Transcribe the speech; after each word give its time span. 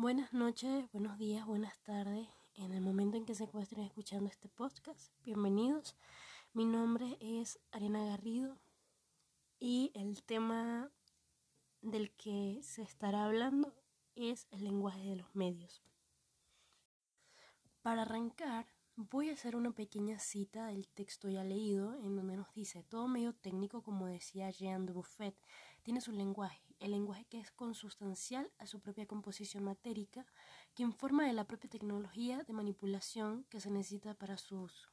Buenas 0.00 0.32
noches, 0.32 0.90
buenos 0.92 1.18
días, 1.18 1.44
buenas 1.44 1.78
tardes. 1.82 2.26
En 2.54 2.72
el 2.72 2.80
momento 2.80 3.18
en 3.18 3.26
que 3.26 3.34
se 3.34 3.44
encuentren 3.44 3.84
escuchando 3.84 4.30
este 4.30 4.48
podcast, 4.48 5.12
bienvenidos. 5.26 5.94
Mi 6.54 6.64
nombre 6.64 7.18
es 7.20 7.60
Ariana 7.70 8.06
Garrido 8.06 8.56
y 9.58 9.92
el 9.92 10.22
tema 10.22 10.90
del 11.82 12.12
que 12.12 12.60
se 12.62 12.80
estará 12.80 13.26
hablando 13.26 13.74
es 14.14 14.46
el 14.52 14.64
lenguaje 14.64 15.06
de 15.06 15.16
los 15.16 15.34
medios. 15.34 15.82
Para 17.82 18.00
arrancar, 18.00 18.68
Voy 19.08 19.30
a 19.30 19.32
hacer 19.32 19.56
una 19.56 19.70
pequeña 19.70 20.18
cita 20.18 20.66
del 20.66 20.86
texto 20.86 21.30
ya 21.30 21.42
leído, 21.42 21.94
en 21.94 22.16
donde 22.16 22.36
nos 22.36 22.52
dice, 22.52 22.82
todo 22.82 23.08
medio 23.08 23.32
técnico, 23.32 23.82
como 23.82 24.06
decía 24.06 24.50
Jean 24.50 24.84
de 24.84 24.92
Buffet, 24.92 25.34
tiene 25.82 26.02
su 26.02 26.12
lenguaje, 26.12 26.60
el 26.80 26.92
lenguaje 26.92 27.26
que 27.26 27.38
es 27.38 27.50
consustancial 27.50 28.50
a 28.58 28.66
su 28.66 28.80
propia 28.80 29.06
composición 29.06 29.62
matérica, 29.62 30.26
que 30.74 30.82
informa 30.82 31.26
de 31.26 31.34
la 31.34 31.44
propia 31.44 31.70
tecnología 31.70 32.42
de 32.42 32.52
manipulación 32.52 33.44
que 33.50 33.60
se 33.60 33.70
necesita 33.70 34.14
para 34.14 34.38
su 34.38 34.62
uso. 34.62 34.88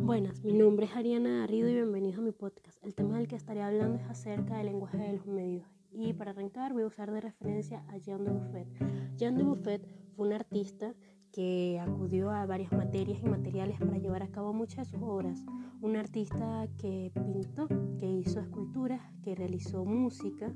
Buenas, 0.00 0.42
mi 0.44 0.52
nombre 0.52 0.86
es 0.86 0.92
Ariana 0.94 1.40
Garrido 1.40 1.68
y 1.68 1.74
bienvenido 1.74 2.20
a 2.20 2.24
mi 2.24 2.32
podcast. 2.32 2.82
El 2.84 2.94
tema 2.94 3.18
del 3.18 3.28
que 3.28 3.36
estaré 3.36 3.62
hablando 3.62 3.98
es 3.98 4.08
acerca 4.08 4.58
del 4.58 4.66
lenguaje 4.66 4.98
de 4.98 5.12
los 5.14 5.26
medios 5.26 5.66
y 5.90 6.12
para 6.12 6.30
arrancar 6.30 6.72
voy 6.72 6.84
a 6.84 6.86
usar 6.86 7.10
de 7.10 7.20
referencia 7.20 7.84
a 7.88 7.98
Jean 7.98 8.24
de 8.24 8.30
Buffet. 8.30 8.68
Jean 9.16 9.36
de 9.36 9.44
Buffet 9.44 9.86
fue 10.14 10.26
un 10.26 10.32
artista 10.32 10.94
que 11.32 11.80
acudió 11.80 12.30
a 12.30 12.46
varias 12.46 12.70
materias 12.72 13.18
y 13.22 13.28
materiales 13.28 13.78
para 13.78 13.98
llevar 13.98 14.22
a 14.22 14.28
cabo 14.28 14.52
muchas 14.52 14.90
de 14.90 14.98
sus 14.98 15.02
obras. 15.02 15.44
Un 15.80 15.96
artista 15.96 16.68
que 16.78 17.10
pintó, 17.14 17.66
que 17.98 18.06
hizo 18.06 18.40
esculturas, 18.40 19.00
que 19.22 19.34
realizó 19.34 19.84
música, 19.84 20.52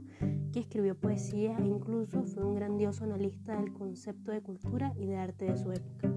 que 0.53 0.61
escribió 0.61 0.95
poesía 0.95 1.57
e 1.59 1.67
incluso 1.67 2.23
fue 2.25 2.45
un 2.45 2.55
grandioso 2.55 3.05
analista 3.05 3.57
del 3.57 3.73
concepto 3.73 4.31
de 4.31 4.43
cultura 4.43 4.93
y 4.97 5.07
de 5.07 5.17
arte 5.17 5.47
de 5.47 5.57
su 5.57 5.73
época. 5.73 6.13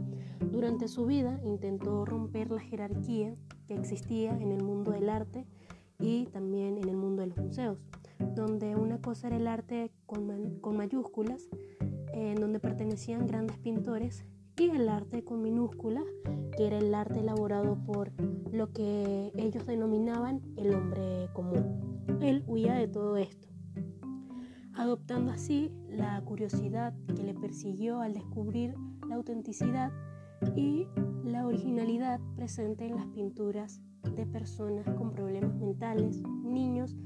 Durante 0.51 0.87
su 0.87 1.05
vida 1.05 1.39
intentó 1.43 2.05
romper 2.05 2.51
la 2.51 2.59
jerarquía 2.59 3.35
que 3.67 3.75
existía 3.75 4.37
en 4.37 4.51
el 4.51 4.63
mundo 4.63 4.91
del 4.91 5.09
arte 5.09 5.45
y 5.99 6.25
también 6.27 6.77
en 6.77 6.89
el 6.89 6.97
mundo 6.97 7.21
de 7.21 7.27
los 7.27 7.37
museos 7.37 7.77
donde 8.19 8.75
una 8.75 8.99
cosa 9.01 9.27
era 9.27 9.37
el 9.37 9.47
arte 9.47 9.91
con, 10.05 10.77
mayúsculas, 10.77 11.49
en 12.13 12.35
donde 12.35 12.59
pertenecían 12.59 13.27
grandes 13.27 13.57
pintores, 13.57 14.25
el 14.67 14.89
arte 14.89 15.23
con 15.23 15.41
minúsculas, 15.41 16.03
que 16.57 16.67
era 16.67 16.79
el 16.79 16.93
arte 16.93 17.19
elaborado 17.19 17.77
por 17.85 18.11
lo 18.51 18.73
que 18.73 19.31
ellos 19.35 19.65
denominaban 19.65 20.41
el 20.57 20.73
hombre 20.73 21.29
común. 21.33 22.05
Él 22.21 22.43
huía 22.45 22.73
de 22.73 22.87
todo 22.89 23.15
esto, 23.15 23.47
adoptando 24.73 25.31
así 25.31 25.71
la 25.87 26.21
curiosidad 26.25 26.93
que 27.15 27.23
le 27.23 27.33
persiguió 27.33 28.01
al 28.01 28.13
descubrir 28.13 28.75
la 29.07 29.15
autenticidad 29.15 29.93
y 30.55 30.87
la 31.23 31.47
originalidad 31.47 32.19
presente 32.35 32.85
en 32.85 32.97
las 32.97 33.05
pinturas 33.07 33.79
de 34.03 34.25
personas 34.25 34.85
con 34.95 35.11
problemas 35.11 35.55
mentales, 35.55 36.21
niños, 36.43 36.97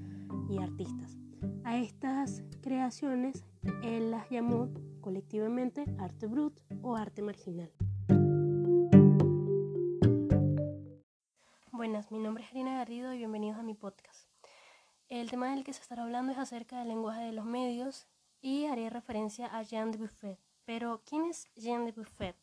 y 0.49 0.57
artistas. 0.57 1.17
A 1.63 1.77
estas 1.77 2.43
creaciones 2.61 3.45
él 3.83 4.11
las 4.11 4.29
llamó 4.29 4.69
colectivamente 5.01 5.85
arte 5.99 6.27
brut 6.27 6.53
o 6.83 6.95
arte 6.97 7.21
marginal. 7.21 7.71
Buenas, 11.71 12.11
mi 12.11 12.19
nombre 12.19 12.43
es 12.43 12.51
Arina 12.51 12.77
Garrido 12.77 13.13
y 13.13 13.17
bienvenidos 13.17 13.57
a 13.57 13.63
mi 13.63 13.73
podcast. 13.73 14.27
El 15.07 15.29
tema 15.29 15.49
del 15.51 15.63
que 15.63 15.73
se 15.73 15.81
estará 15.81 16.03
hablando 16.03 16.33
es 16.33 16.37
acerca 16.37 16.79
del 16.79 16.89
lenguaje 16.89 17.21
de 17.21 17.31
los 17.31 17.45
medios 17.45 18.07
y 18.41 18.65
haré 18.65 18.89
referencia 18.89 19.47
a 19.47 19.63
Jean 19.63 19.91
de 19.91 19.97
Buffet. 19.97 20.39
Pero, 20.65 21.01
¿quién 21.05 21.25
es 21.25 21.49
Jean 21.55 21.85
de 21.85 21.93
Buffet? 21.93 22.35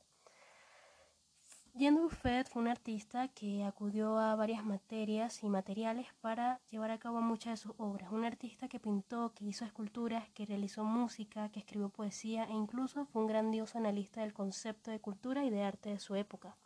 Jean 1.74 1.94
Buffet 1.94 2.48
fue 2.48 2.62
un 2.62 2.68
artista 2.68 3.28
que 3.28 3.64
acudió 3.64 4.18
a 4.18 4.34
varias 4.34 4.64
materias 4.64 5.42
y 5.44 5.48
materiales 5.48 6.08
para 6.20 6.60
llevar 6.68 6.90
a 6.90 6.98
cabo 6.98 7.20
muchas 7.20 7.52
de 7.52 7.56
sus 7.68 7.72
obras. 7.78 8.10
Un 8.10 8.24
artista 8.24 8.68
que 8.68 8.80
pintó, 8.80 9.32
que 9.34 9.44
hizo 9.44 9.64
esculturas, 9.64 10.28
que 10.30 10.46
realizó 10.46 10.82
música, 10.82 11.48
que 11.50 11.60
escribió 11.60 11.88
poesía 11.88 12.44
e 12.44 12.52
incluso 12.52 13.06
fue 13.06 13.22
un 13.22 13.28
grandioso 13.28 13.78
analista 13.78 14.20
del 14.20 14.34
concepto 14.34 14.90
de 14.90 15.00
cultura 15.00 15.44
y 15.44 15.50
de 15.50 15.62
arte 15.62 15.90
de 15.90 16.00
su 16.00 16.16
época. 16.16 16.56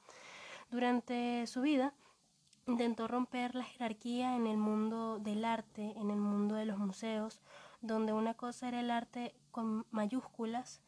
Durante 0.70 1.46
su 1.46 1.60
vida 1.60 1.92
intentó 2.66 3.06
romper 3.06 3.54
la 3.54 3.64
jerarquía 3.64 4.36
en 4.36 4.46
el 4.46 4.56
mundo 4.56 5.18
del 5.18 5.44
arte, 5.44 5.92
en 5.96 6.10
el 6.10 6.18
mundo 6.18 6.54
de 6.54 6.64
los 6.64 6.78
museos, 6.78 7.42
donde 7.82 8.14
una 8.14 8.34
cosa 8.34 8.68
era 8.68 8.80
el 8.80 8.90
arte 8.90 9.34
con 9.50 9.86
mayúsculas 9.90 10.80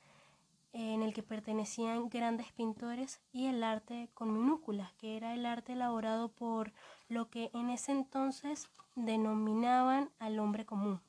en 0.79 1.03
el 1.03 1.15
que 1.15 1.23
pertenecían 1.23 2.11
grandes 2.11 2.53
pintores 2.53 3.23
y 3.33 3.47
el 3.47 3.65
arte 3.65 4.11
con 4.13 4.35
minúsculas, 4.35 4.93
que 4.93 5.17
era 5.17 5.33
el 5.33 5.47
arte 5.47 5.73
elaborado 5.73 6.29
por 6.29 6.75
lo 7.09 7.31
que 7.31 7.51
en 7.55 7.71
ese 7.71 7.93
entonces 7.93 8.69
denominaban 8.95 10.11
al 10.19 10.39
hombre 10.39 10.67
común. 10.67 11.01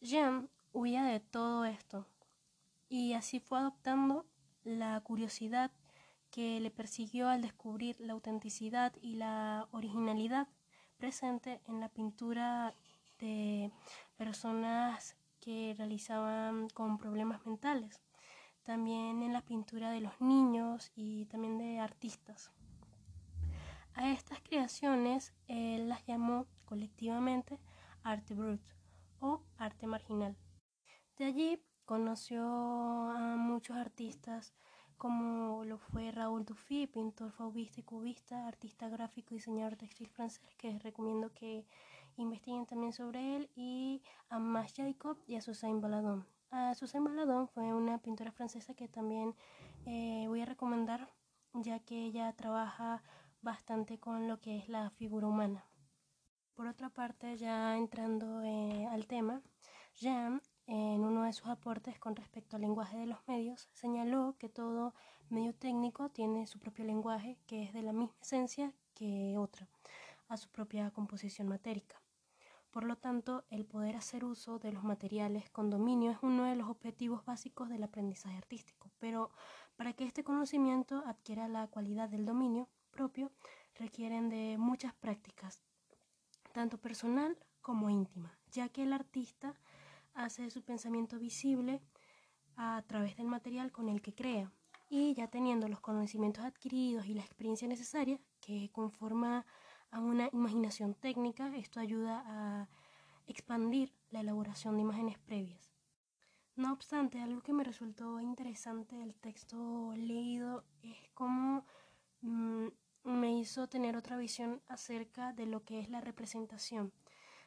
Jean 0.00 0.50
huía 0.72 1.04
de 1.04 1.20
todo 1.20 1.64
esto 1.64 2.08
y 2.88 3.12
así 3.12 3.38
fue 3.38 3.60
adoptando 3.60 4.26
la 4.64 5.00
curiosidad 5.02 5.70
que 6.32 6.58
le 6.58 6.72
persiguió 6.72 7.28
al 7.28 7.42
descubrir 7.42 8.00
la 8.00 8.14
autenticidad 8.14 8.92
y 9.00 9.14
la 9.14 9.68
originalidad 9.70 10.48
presente 10.96 11.60
en 11.68 11.78
la 11.78 11.88
pintura 11.88 12.74
de 13.20 13.70
personas 14.16 15.14
que 15.42 15.74
realizaban 15.76 16.68
con 16.70 16.98
problemas 16.98 17.44
mentales, 17.44 18.00
también 18.62 19.22
en 19.22 19.32
la 19.32 19.42
pintura 19.42 19.90
de 19.90 20.00
los 20.00 20.20
niños 20.20 20.92
y 20.94 21.26
también 21.26 21.58
de 21.58 21.80
artistas. 21.80 22.52
A 23.94 24.10
estas 24.10 24.40
creaciones 24.40 25.34
él 25.48 25.88
las 25.88 26.06
llamó 26.06 26.46
colectivamente 26.64 27.58
arte 28.04 28.34
brut 28.34 28.62
o 29.20 29.42
arte 29.58 29.86
marginal. 29.86 30.36
De 31.18 31.24
allí 31.24 31.60
conoció 31.84 32.42
a 33.10 33.36
muchos 33.36 33.76
artistas 33.76 34.54
como 34.96 35.64
lo 35.64 35.78
fue 35.78 36.12
Raúl 36.12 36.44
Dufy, 36.44 36.86
pintor 36.86 37.32
fauvista 37.32 37.80
y 37.80 37.82
cubista, 37.82 38.46
artista 38.46 38.88
gráfico 38.88 39.34
y 39.34 39.38
diseñador 39.38 39.74
textil 39.74 40.08
francés, 40.08 40.54
que 40.56 40.78
recomiendo 40.78 41.32
que 41.32 41.66
investiguen 42.16 42.66
también 42.66 42.92
sobre 42.92 43.36
él, 43.36 43.50
y 43.54 44.02
a 44.28 44.38
Mas 44.38 44.74
Jacob 44.74 45.18
y 45.26 45.36
a 45.36 45.40
Suzanne 45.40 45.80
Baladon. 45.80 46.26
A 46.50 46.74
Suzanne 46.74 47.08
Baladon 47.08 47.48
fue 47.48 47.72
una 47.72 47.98
pintora 47.98 48.30
francesa 48.30 48.74
que 48.74 48.88
también 48.88 49.34
eh, 49.86 50.26
voy 50.28 50.42
a 50.42 50.46
recomendar, 50.46 51.08
ya 51.54 51.78
que 51.80 52.04
ella 52.04 52.32
trabaja 52.34 53.02
bastante 53.40 53.98
con 53.98 54.28
lo 54.28 54.40
que 54.40 54.58
es 54.58 54.68
la 54.68 54.90
figura 54.90 55.26
humana. 55.26 55.64
Por 56.54 56.66
otra 56.66 56.90
parte, 56.90 57.36
ya 57.38 57.76
entrando 57.76 58.42
eh, 58.42 58.86
al 58.90 59.06
tema, 59.06 59.40
Jean, 59.94 60.42
en 60.66 61.04
uno 61.04 61.24
de 61.24 61.32
sus 61.32 61.48
aportes 61.48 61.98
con 61.98 62.14
respecto 62.14 62.56
al 62.56 62.62
lenguaje 62.62 62.98
de 62.98 63.06
los 63.06 63.26
medios, 63.26 63.68
señaló 63.72 64.36
que 64.38 64.48
todo 64.48 64.94
medio 65.30 65.54
técnico 65.54 66.10
tiene 66.10 66.46
su 66.46 66.58
propio 66.58 66.84
lenguaje, 66.84 67.38
que 67.46 67.62
es 67.62 67.72
de 67.72 67.82
la 67.82 67.92
misma 67.92 68.14
esencia 68.20 68.74
que 68.94 69.36
otra, 69.38 69.68
a 70.28 70.36
su 70.36 70.50
propia 70.50 70.90
composición 70.90 71.48
matérica. 71.48 72.01
Por 72.72 72.84
lo 72.84 72.96
tanto, 72.96 73.44
el 73.50 73.66
poder 73.66 73.96
hacer 73.96 74.24
uso 74.24 74.58
de 74.58 74.72
los 74.72 74.82
materiales 74.82 75.50
con 75.50 75.68
dominio 75.68 76.10
es 76.10 76.16
uno 76.22 76.44
de 76.44 76.56
los 76.56 76.70
objetivos 76.70 77.22
básicos 77.26 77.68
del 77.68 77.82
aprendizaje 77.82 78.38
artístico, 78.38 78.90
pero 78.98 79.30
para 79.76 79.92
que 79.92 80.04
este 80.04 80.24
conocimiento 80.24 81.02
adquiera 81.06 81.48
la 81.48 81.66
cualidad 81.66 82.08
del 82.08 82.24
dominio 82.24 82.70
propio, 82.90 83.30
requieren 83.74 84.30
de 84.30 84.56
muchas 84.58 84.94
prácticas, 84.94 85.60
tanto 86.54 86.78
personal 86.78 87.38
como 87.60 87.90
íntima, 87.90 88.38
ya 88.50 88.70
que 88.70 88.84
el 88.84 88.94
artista 88.94 89.54
hace 90.14 90.48
su 90.50 90.62
pensamiento 90.62 91.18
visible 91.18 91.82
a 92.56 92.82
través 92.86 93.18
del 93.18 93.26
material 93.26 93.70
con 93.70 93.90
el 93.90 94.00
que 94.00 94.14
crea, 94.14 94.50
y 94.88 95.12
ya 95.12 95.28
teniendo 95.28 95.68
los 95.68 95.80
conocimientos 95.80 96.44
adquiridos 96.44 97.04
y 97.04 97.12
la 97.12 97.22
experiencia 97.22 97.68
necesaria 97.68 98.18
que 98.40 98.70
conforma 98.72 99.44
a 99.92 100.00
una 100.00 100.28
imaginación 100.32 100.94
técnica, 100.94 101.54
esto 101.56 101.78
ayuda 101.78 102.24
a 102.26 102.68
expandir 103.26 103.92
la 104.10 104.20
elaboración 104.20 104.74
de 104.76 104.82
imágenes 104.82 105.18
previas. 105.18 105.70
No 106.56 106.72
obstante, 106.72 107.20
algo 107.20 107.42
que 107.42 107.52
me 107.52 107.64
resultó 107.64 108.20
interesante 108.20 108.96
del 108.96 109.14
texto 109.14 109.92
leído 109.94 110.64
es 110.82 110.96
cómo 111.14 111.64
mm, 112.22 112.66
me 113.04 113.38
hizo 113.38 113.68
tener 113.68 113.96
otra 113.96 114.16
visión 114.16 114.62
acerca 114.68 115.32
de 115.32 115.46
lo 115.46 115.64
que 115.64 115.80
es 115.80 115.88
la 115.88 116.00
representación, 116.00 116.92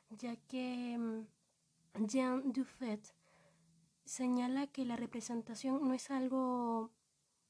ya 0.09 0.35
que 0.35 0.97
mm, 0.97 2.05
Jean 2.07 2.51
Dufet 2.51 3.13
señala 4.05 4.67
que 4.67 4.85
la 4.85 4.95
representación 4.95 5.87
no 5.87 5.93
es 5.93 6.11
algo 6.11 6.91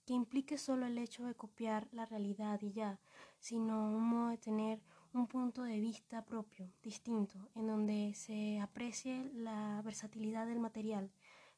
que 0.06 0.14
implique 0.14 0.58
solo 0.58 0.86
el 0.86 0.98
hecho 0.98 1.26
de 1.26 1.36
copiar 1.36 1.88
la 1.92 2.06
realidad 2.06 2.62
y 2.62 2.72
ya, 2.72 3.00
sino 3.46 3.92
un 3.92 4.10
modo 4.10 4.30
de 4.30 4.40
tener 4.40 4.82
un 5.14 5.28
punto 5.28 5.62
de 5.62 5.80
vista 5.80 6.26
propio, 6.26 6.74
distinto, 6.82 7.48
en 7.54 7.68
donde 7.68 8.16
se 8.16 8.60
aprecie 8.60 9.30
la 9.36 9.84
versatilidad 9.84 10.48
del 10.48 10.60
material 10.60 11.12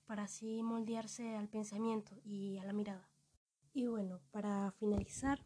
para 0.06 0.24
así 0.24 0.62
moldearse 0.64 1.38
al 1.38 1.48
pensamiento 1.48 2.20
y 2.26 2.58
a 2.58 2.66
la 2.66 2.74
mirada. 2.74 3.10
Y 3.74 3.88
bueno, 3.88 4.20
para 4.32 4.72
finalizar, 4.72 5.40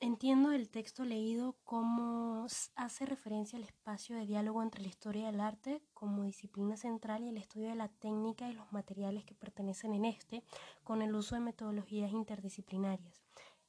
entiendo 0.00 0.52
el 0.52 0.70
texto 0.70 1.04
leído 1.04 1.58
como 1.64 2.46
hace 2.74 3.04
referencia 3.04 3.58
al 3.58 3.64
espacio 3.64 4.16
de 4.16 4.24
diálogo 4.24 4.62
entre 4.62 4.80
la 4.80 4.88
historia 4.88 5.26
del 5.26 5.40
arte 5.40 5.82
como 5.92 6.24
disciplina 6.24 6.78
central 6.78 7.22
y 7.22 7.28
el 7.28 7.36
estudio 7.36 7.68
de 7.68 7.74
la 7.74 7.88
técnica 7.88 8.48
y 8.48 8.54
los 8.54 8.72
materiales 8.72 9.26
que 9.26 9.34
pertenecen 9.34 9.92
en 9.92 10.06
este, 10.06 10.42
con 10.84 11.02
el 11.02 11.14
uso 11.14 11.34
de 11.34 11.42
metodologías 11.42 12.12
interdisciplinarias 12.12 13.21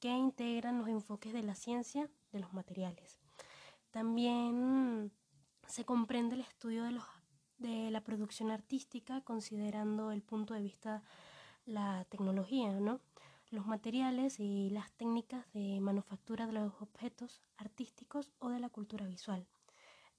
que 0.04 0.10
integran 0.10 0.80
los 0.80 0.90
enfoques 0.90 1.32
de 1.32 1.44
la 1.44 1.56
ciencia 1.56 2.10
de 2.34 2.40
los 2.40 2.52
materiales. 2.52 3.22
También 3.90 5.14
se 5.66 5.86
comprende 5.86 6.36
el 6.36 6.42
estudio 6.42 6.84
de, 6.84 6.92
los, 6.92 7.06
de 7.58 7.90
la 7.90 8.02
producción 8.02 8.52
artística 8.52 9.22
considerando 9.22 10.12
el 10.12 10.22
punto 10.22 10.56
de 10.56 10.62
vista 10.62 11.04
la 11.66 12.06
tecnología, 12.10 12.74
¿no? 12.82 13.00
los 13.50 13.66
materiales 13.66 14.42
y 14.42 14.72
las 14.72 14.92
técnicas 14.92 15.46
de 15.54 15.80
manufactura 15.80 16.48
de 16.48 16.52
los 16.52 16.74
objetos 16.82 17.42
artísticos 17.56 18.30
o 18.40 18.50
de 18.50 18.60
la 18.60 18.68
cultura 18.68 19.06
visual. 19.08 19.48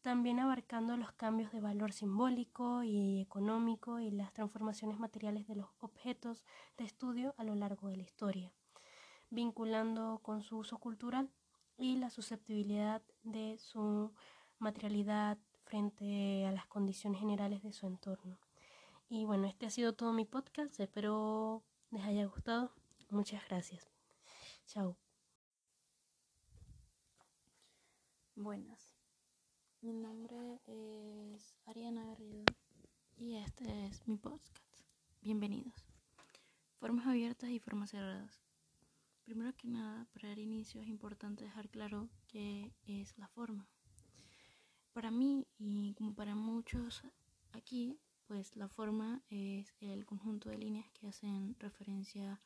También 0.01 0.41
abarcando 0.41 0.97
los 0.97 1.13
cambios 1.13 1.53
de 1.53 1.61
valor 1.61 1.93
simbólico 1.93 2.85
y 2.85 3.21
económico 3.21 4.01
y 4.01 4.11
las 4.11 4.33
transformaciones 4.33 4.99
materiales 4.99 5.47
de 5.47 5.57
los 5.57 5.69
objetos 5.81 6.43
de 6.79 6.85
estudio 6.85 7.35
a 7.37 7.45
lo 7.45 7.55
largo 7.55 7.89
de 7.89 7.99
la 7.99 8.03
historia 8.03 8.51
vinculando 9.35 10.21
con 10.23 10.43
su 10.43 10.59
uso 10.59 10.79
cultural 10.79 11.29
y 11.77 11.97
la 11.97 12.09
susceptibilidad 12.09 13.03
de 13.25 13.59
su 13.59 14.13
materialidad 14.59 15.39
frente 15.65 16.47
a 16.47 16.53
las 16.53 16.67
condiciones 16.67 17.21
generales 17.21 17.63
de 17.63 17.73
su 17.73 17.87
entorno. 17.87 18.39
Y 19.09 19.25
bueno, 19.25 19.47
este 19.47 19.67
ha 19.67 19.71
sido 19.71 19.93
todo 19.93 20.13
mi 20.13 20.25
podcast, 20.25 20.79
espero 20.79 21.63
les 21.91 22.05
haya 22.05 22.27
gustado. 22.27 22.73
Muchas 23.11 23.47
gracias. 23.49 23.91
Chao. 24.67 24.97
Buenas, 28.37 28.97
mi 29.81 29.93
nombre 29.93 30.61
es 30.67 31.55
Ariana 31.67 32.05
Garrido 32.05 32.45
y 33.17 33.37
este 33.37 33.87
es 33.87 34.07
mi 34.09 34.17
podcast. 34.17 34.59
Bienvenidos. 35.21 35.87
Formas 36.81 37.07
abiertas 37.07 37.51
y 37.51 37.61
formas 37.61 37.91
cerradas. 37.91 38.44
Primero 39.25 39.57
que 39.57 39.69
nada, 39.69 40.07
para 40.13 40.29
dar 40.29 40.39
inicio 40.39 40.83
es 40.83 40.87
importante 40.87 41.45
dejar 41.45 41.71
claro 41.71 42.11
qué 42.29 42.75
es 42.85 43.17
la 43.17 43.27
forma. 43.29 43.67
Para 44.93 45.11
mí 45.11 45.47
y 45.57 45.95
como 45.95 46.15
para 46.15 46.35
muchos 46.35 47.03
aquí, 47.53 47.99
pues 48.27 48.55
la 48.55 48.69
forma 48.69 49.23
es 49.31 49.75
el 49.81 50.05
conjunto 50.05 50.51
de 50.51 50.59
líneas 50.59 50.91
que 50.91 51.09
hacen 51.09 51.57
referencia 51.59 52.43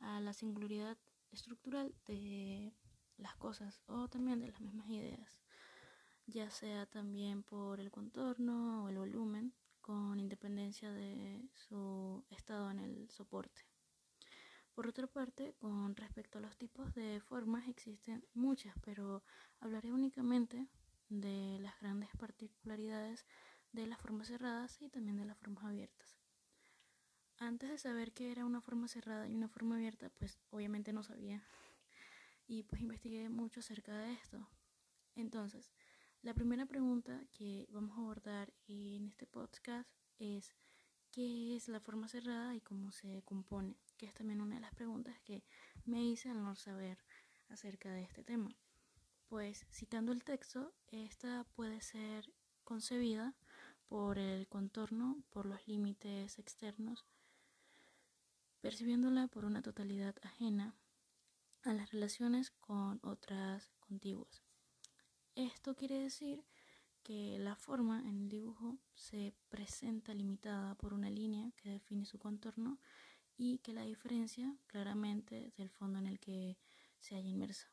a 0.00 0.20
la 0.20 0.34
singularidad 0.34 0.98
estructural 1.30 1.94
de 2.06 2.74
las 3.16 3.34
cosas 3.36 3.80
o 3.86 4.08
también 4.08 4.38
de 4.38 4.48
las 4.48 4.60
mismas 4.60 4.88
ideas, 4.90 5.40
ya 6.26 6.50
sea 6.50 6.84
también 6.84 7.42
por 7.42 7.80
el 7.80 7.90
contorno 7.90 8.84
o 8.84 8.88
el 8.90 8.98
volumen, 8.98 9.54
con 9.80 10.20
independencia 10.20 10.92
de 10.92 11.48
su 11.54 12.22
estado 12.28 12.70
en 12.70 12.80
el 12.80 13.10
soporte. 13.10 13.67
Por 14.78 14.86
otra 14.86 15.08
parte, 15.08 15.54
con 15.58 15.96
respecto 15.96 16.38
a 16.38 16.40
los 16.40 16.56
tipos 16.56 16.94
de 16.94 17.18
formas 17.18 17.66
existen 17.66 18.24
muchas, 18.32 18.72
pero 18.80 19.24
hablaré 19.58 19.90
únicamente 19.90 20.68
de 21.08 21.58
las 21.58 21.76
grandes 21.80 22.10
particularidades 22.16 23.26
de 23.72 23.88
las 23.88 24.00
formas 24.00 24.28
cerradas 24.28 24.80
y 24.80 24.88
también 24.88 25.16
de 25.16 25.24
las 25.24 25.36
formas 25.36 25.64
abiertas. 25.64 26.16
Antes 27.38 27.70
de 27.70 27.78
saber 27.78 28.12
qué 28.12 28.30
era 28.30 28.44
una 28.44 28.60
forma 28.60 28.86
cerrada 28.86 29.26
y 29.26 29.34
una 29.34 29.48
forma 29.48 29.74
abierta, 29.74 30.10
pues 30.10 30.38
obviamente 30.50 30.92
no 30.92 31.02
sabía. 31.02 31.42
Y 32.46 32.62
pues 32.62 32.80
investigué 32.80 33.28
mucho 33.28 33.58
acerca 33.58 33.98
de 33.98 34.12
esto. 34.12 34.48
Entonces, 35.16 35.72
la 36.22 36.34
primera 36.34 36.66
pregunta 36.66 37.26
que 37.32 37.66
vamos 37.72 37.98
a 37.98 38.00
abordar 38.00 38.54
en 38.68 39.08
este 39.08 39.26
podcast 39.26 39.90
es 40.20 40.54
qué 41.10 41.56
es 41.56 41.66
la 41.66 41.80
forma 41.80 42.06
cerrada 42.06 42.54
y 42.54 42.60
cómo 42.60 42.92
se 42.92 43.24
compone, 43.24 43.76
que 43.98 44.06
es 44.06 44.14
también 44.14 44.40
una 44.40 44.54
de 44.54 44.62
las 44.62 44.74
preguntas 44.74 45.20
que 45.20 45.44
me 45.84 46.02
hice 46.02 46.30
al 46.30 46.42
no 46.42 46.54
saber 46.54 46.98
acerca 47.48 47.90
de 47.90 48.02
este 48.02 48.22
tema. 48.22 48.54
Pues 49.28 49.66
citando 49.72 50.12
el 50.12 50.24
texto, 50.24 50.72
esta 50.86 51.44
puede 51.54 51.82
ser 51.82 52.32
concebida 52.64 53.34
por 53.88 54.18
el 54.18 54.46
contorno, 54.46 55.22
por 55.30 55.46
los 55.46 55.66
límites 55.66 56.38
externos, 56.38 57.04
percibiéndola 58.60 59.26
por 59.28 59.44
una 59.44 59.62
totalidad 59.62 60.14
ajena 60.22 60.74
a 61.64 61.74
las 61.74 61.90
relaciones 61.90 62.50
con 62.50 63.00
otras 63.02 63.70
contiguas. 63.80 64.42
Esto 65.34 65.74
quiere 65.74 65.98
decir 65.98 66.44
que 67.02 67.38
la 67.38 67.56
forma 67.56 68.00
en 68.00 68.18
el 68.18 68.28
dibujo 68.28 68.78
se 68.94 69.32
presenta 69.48 70.12
limitada 70.14 70.74
por 70.74 70.92
una 70.92 71.10
línea 71.10 71.50
que 71.56 71.70
define 71.70 72.04
su 72.04 72.18
contorno 72.18 72.78
y 73.38 73.58
que 73.58 73.72
la 73.72 73.84
diferencia 73.84 74.54
claramente 74.66 75.52
del 75.56 75.70
fondo 75.70 75.98
en 75.98 76.06
el 76.06 76.18
que 76.18 76.58
se 76.98 77.14
halla 77.14 77.28
inmersa. 77.28 77.68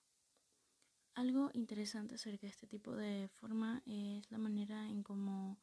Algo 1.16 1.50
interesante 1.54 2.16
acerca 2.16 2.46
de 2.46 2.52
este 2.52 2.68
tipo 2.68 2.96
de 2.96 3.28
forma 3.28 3.82
es 3.86 4.30
la 4.32 4.38
manera 4.38 4.88
en 4.88 5.02
cómo, 5.02 5.58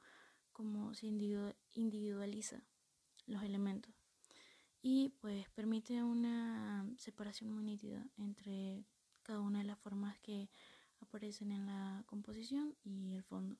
se 0.94 1.06
individualiza 1.06 2.62
los 3.26 3.42
elementos 3.42 3.94
y 4.82 5.10
pues 5.20 5.48
permite 5.50 6.02
una 6.02 6.84
separación 6.98 7.52
muy 7.52 7.62
nítida 7.62 8.04
entre 8.16 8.84
cada 9.22 9.40
una 9.40 9.60
de 9.60 9.64
las 9.64 9.78
formas 9.78 10.18
que 10.18 10.50
aparecen 11.00 11.52
en 11.52 11.66
la 11.66 12.02
composición 12.06 12.74
y 12.82 13.14
el 13.14 13.22
fondo. 13.22 13.56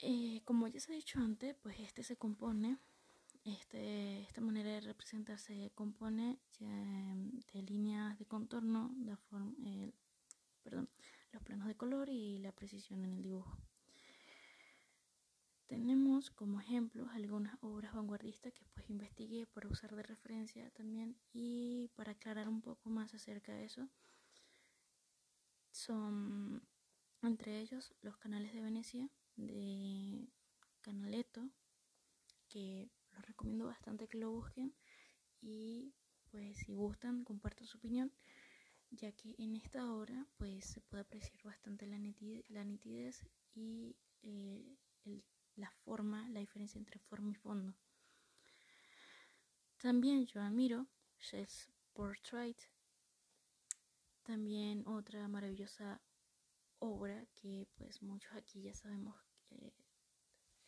Eh, 0.00 0.42
como 0.44 0.68
ya 0.68 0.78
se 0.78 0.92
ha 0.92 0.94
dicho 0.96 1.18
antes, 1.18 1.56
pues 1.56 1.80
este 1.80 2.02
se 2.02 2.16
compone, 2.16 2.78
este, 3.48 4.20
esta 4.22 4.40
manera 4.40 4.70
de 4.70 4.80
representar 4.80 5.38
se 5.38 5.70
compone 5.74 6.38
de 6.60 7.62
líneas 7.62 8.18
de 8.18 8.26
contorno, 8.26 8.94
la 9.04 9.16
forma, 9.16 9.54
perdón, 10.62 10.88
los 11.32 11.42
planos 11.42 11.66
de 11.66 11.76
color 11.76 12.08
y 12.08 12.38
la 12.38 12.52
precisión 12.52 13.04
en 13.04 13.12
el 13.14 13.22
dibujo. 13.22 13.56
Tenemos 15.66 16.30
como 16.30 16.60
ejemplos 16.60 17.08
algunas 17.12 17.56
obras 17.60 17.92
vanguardistas 17.94 18.54
que 18.54 18.64
pues 18.72 18.88
investigué 18.88 19.46
para 19.46 19.68
usar 19.68 19.94
de 19.94 20.02
referencia 20.02 20.70
también 20.70 21.16
y 21.32 21.88
para 21.94 22.12
aclarar 22.12 22.48
un 22.48 22.62
poco 22.62 22.88
más 22.88 23.12
acerca 23.12 23.52
de 23.52 23.66
eso 23.66 23.88
son 25.70 26.62
entre 27.22 27.60
ellos 27.60 27.94
los 28.00 28.16
canales 28.16 28.52
de 28.52 28.62
Venecia 28.62 29.08
de 29.36 30.28
Canaletto, 30.80 31.48
que 32.48 32.90
recomiendo 33.22 33.66
bastante 33.66 34.08
que 34.08 34.18
lo 34.18 34.30
busquen 34.30 34.74
y 35.40 35.92
pues 36.30 36.58
si 36.58 36.74
gustan 36.74 37.24
comparto 37.24 37.64
su 37.64 37.78
opinión 37.78 38.12
ya 38.90 39.12
que 39.12 39.34
en 39.38 39.56
esta 39.56 39.92
obra 39.92 40.26
pues 40.36 40.64
se 40.64 40.80
puede 40.80 41.02
apreciar 41.02 41.42
bastante 41.42 41.86
la 41.86 41.98
nitidez, 41.98 43.26
y 43.54 43.96
eh, 44.22 44.76
la 45.56 45.70
forma, 45.84 46.28
la 46.30 46.40
diferencia 46.40 46.78
entre 46.78 46.98
forma 47.00 47.30
y 47.32 47.34
fondo. 47.34 47.74
También 49.78 50.26
yo 50.26 50.40
admiro 50.40 50.86
Shell's 51.20 51.70
Portrait 51.92 52.56
también 54.22 54.86
otra 54.86 55.26
maravillosa 55.26 56.00
obra 56.80 57.26
que 57.34 57.66
pues 57.76 58.02
muchos 58.02 58.32
aquí 58.34 58.62
ya 58.62 58.74
sabemos 58.74 59.16
que 59.48 59.72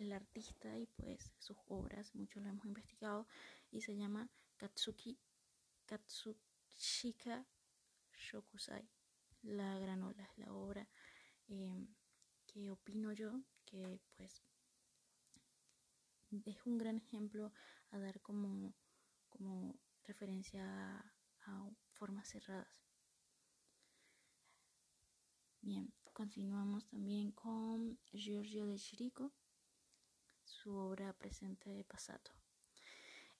el 0.00 0.12
artista 0.12 0.76
y 0.78 0.86
pues 0.86 1.32
sus 1.38 1.56
obras, 1.68 2.14
muchos 2.14 2.42
lo 2.42 2.48
hemos 2.48 2.64
investigado 2.64 3.26
y 3.70 3.80
se 3.80 3.96
llama 3.96 4.28
Katsuki 4.56 5.18
Katsushika 5.86 7.46
Shokusai. 8.12 8.88
La 9.42 9.78
granola 9.78 10.22
es 10.24 10.38
la 10.38 10.52
obra 10.52 10.88
em, 11.48 11.88
que 12.46 12.70
opino 12.70 13.12
yo 13.12 13.42
que 13.64 14.00
pues 14.16 14.42
es 16.44 16.66
un 16.66 16.78
gran 16.78 16.96
ejemplo 16.98 17.52
a 17.90 17.98
dar 17.98 18.20
como, 18.20 18.74
como 19.28 19.78
referencia 20.04 20.64
a 21.46 21.70
formas 21.92 22.28
cerradas. 22.28 22.68
Bien, 25.62 25.92
continuamos 26.12 26.86
también 26.86 27.32
con 27.32 27.98
Giorgio 28.12 28.66
de 28.66 28.76
Chirico, 28.76 29.32
su 30.62 30.76
obra 30.76 31.14
presente 31.14 31.70
de 31.70 31.84
Passato. 31.84 32.32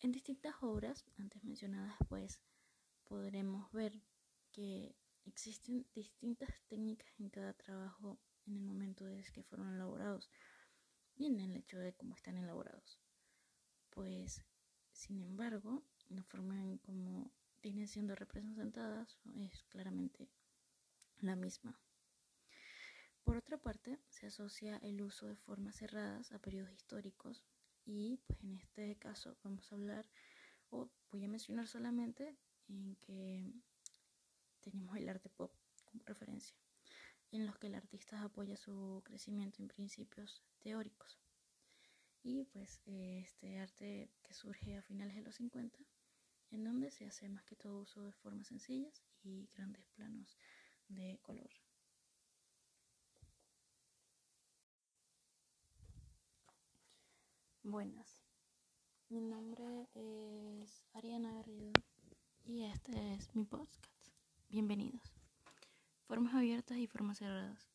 En 0.00 0.10
distintas 0.10 0.54
obras 0.62 1.04
antes 1.18 1.44
mencionadas, 1.44 1.94
pues 2.08 2.40
podremos 3.04 3.70
ver 3.72 3.92
que 4.52 4.96
existen 5.26 5.86
distintas 5.94 6.48
técnicas 6.68 7.12
en 7.18 7.28
cada 7.28 7.52
trabajo 7.52 8.18
en 8.46 8.56
el 8.56 8.62
momento 8.62 9.04
de 9.04 9.22
que 9.34 9.42
fueron 9.42 9.74
elaborados 9.74 10.30
y 11.14 11.26
en 11.26 11.40
el 11.40 11.56
hecho 11.56 11.78
de 11.78 11.92
cómo 11.92 12.14
están 12.14 12.38
elaborados. 12.38 12.98
Pues, 13.90 14.42
sin 14.90 15.20
embargo, 15.20 15.84
la 16.08 16.22
forma 16.24 16.62
en 16.62 16.78
cómo 16.78 17.30
vienen 17.60 17.86
siendo 17.86 18.14
representadas 18.14 19.18
es 19.34 19.62
claramente 19.64 20.30
la 21.18 21.36
misma. 21.36 21.78
Por 23.30 23.36
otra 23.36 23.58
parte, 23.58 23.96
se 24.08 24.26
asocia 24.26 24.78
el 24.78 25.00
uso 25.00 25.28
de 25.28 25.36
formas 25.36 25.76
cerradas 25.76 26.32
a 26.32 26.40
periodos 26.40 26.72
históricos 26.72 27.44
y 27.86 28.16
pues 28.26 28.42
en 28.42 28.56
este 28.56 28.96
caso 28.96 29.36
vamos 29.44 29.70
a 29.70 29.76
hablar 29.76 30.04
o 30.70 30.90
voy 31.12 31.24
a 31.24 31.28
mencionar 31.28 31.68
solamente 31.68 32.36
en 32.66 32.96
que 32.96 33.48
tenemos 34.58 34.96
el 34.96 35.08
arte 35.08 35.28
pop 35.28 35.54
como 35.84 36.02
referencia, 36.06 36.56
en 37.30 37.46
los 37.46 37.56
que 37.56 37.68
el 37.68 37.76
artista 37.76 38.20
apoya 38.20 38.56
su 38.56 39.00
crecimiento 39.04 39.62
en 39.62 39.68
principios 39.68 40.42
teóricos. 40.58 41.20
Y 42.24 42.46
pues 42.46 42.80
este 42.84 43.60
arte 43.60 44.10
que 44.24 44.34
surge 44.34 44.76
a 44.76 44.82
finales 44.82 45.14
de 45.14 45.22
los 45.22 45.36
50, 45.36 45.78
en 46.50 46.64
donde 46.64 46.90
se 46.90 47.06
hace 47.06 47.28
más 47.28 47.44
que 47.44 47.54
todo 47.54 47.82
uso 47.82 48.02
de 48.02 48.12
formas 48.12 48.48
sencillas 48.48 49.04
y 49.22 49.46
grandes 49.54 49.86
planos 49.94 50.36
de 50.88 51.20
color. 51.22 51.59
Buenas, 57.70 58.24
mi 59.10 59.20
nombre 59.20 59.88
es 59.94 60.82
Ariana 60.92 61.32
Garrido 61.34 61.70
y 62.44 62.64
este 62.64 63.14
es 63.14 63.32
mi 63.36 63.44
podcast. 63.44 63.86
Bienvenidos. 64.48 65.12
Formas 66.08 66.34
abiertas 66.34 66.78
y 66.78 66.88
formas 66.88 67.18
cerradas. 67.18 67.70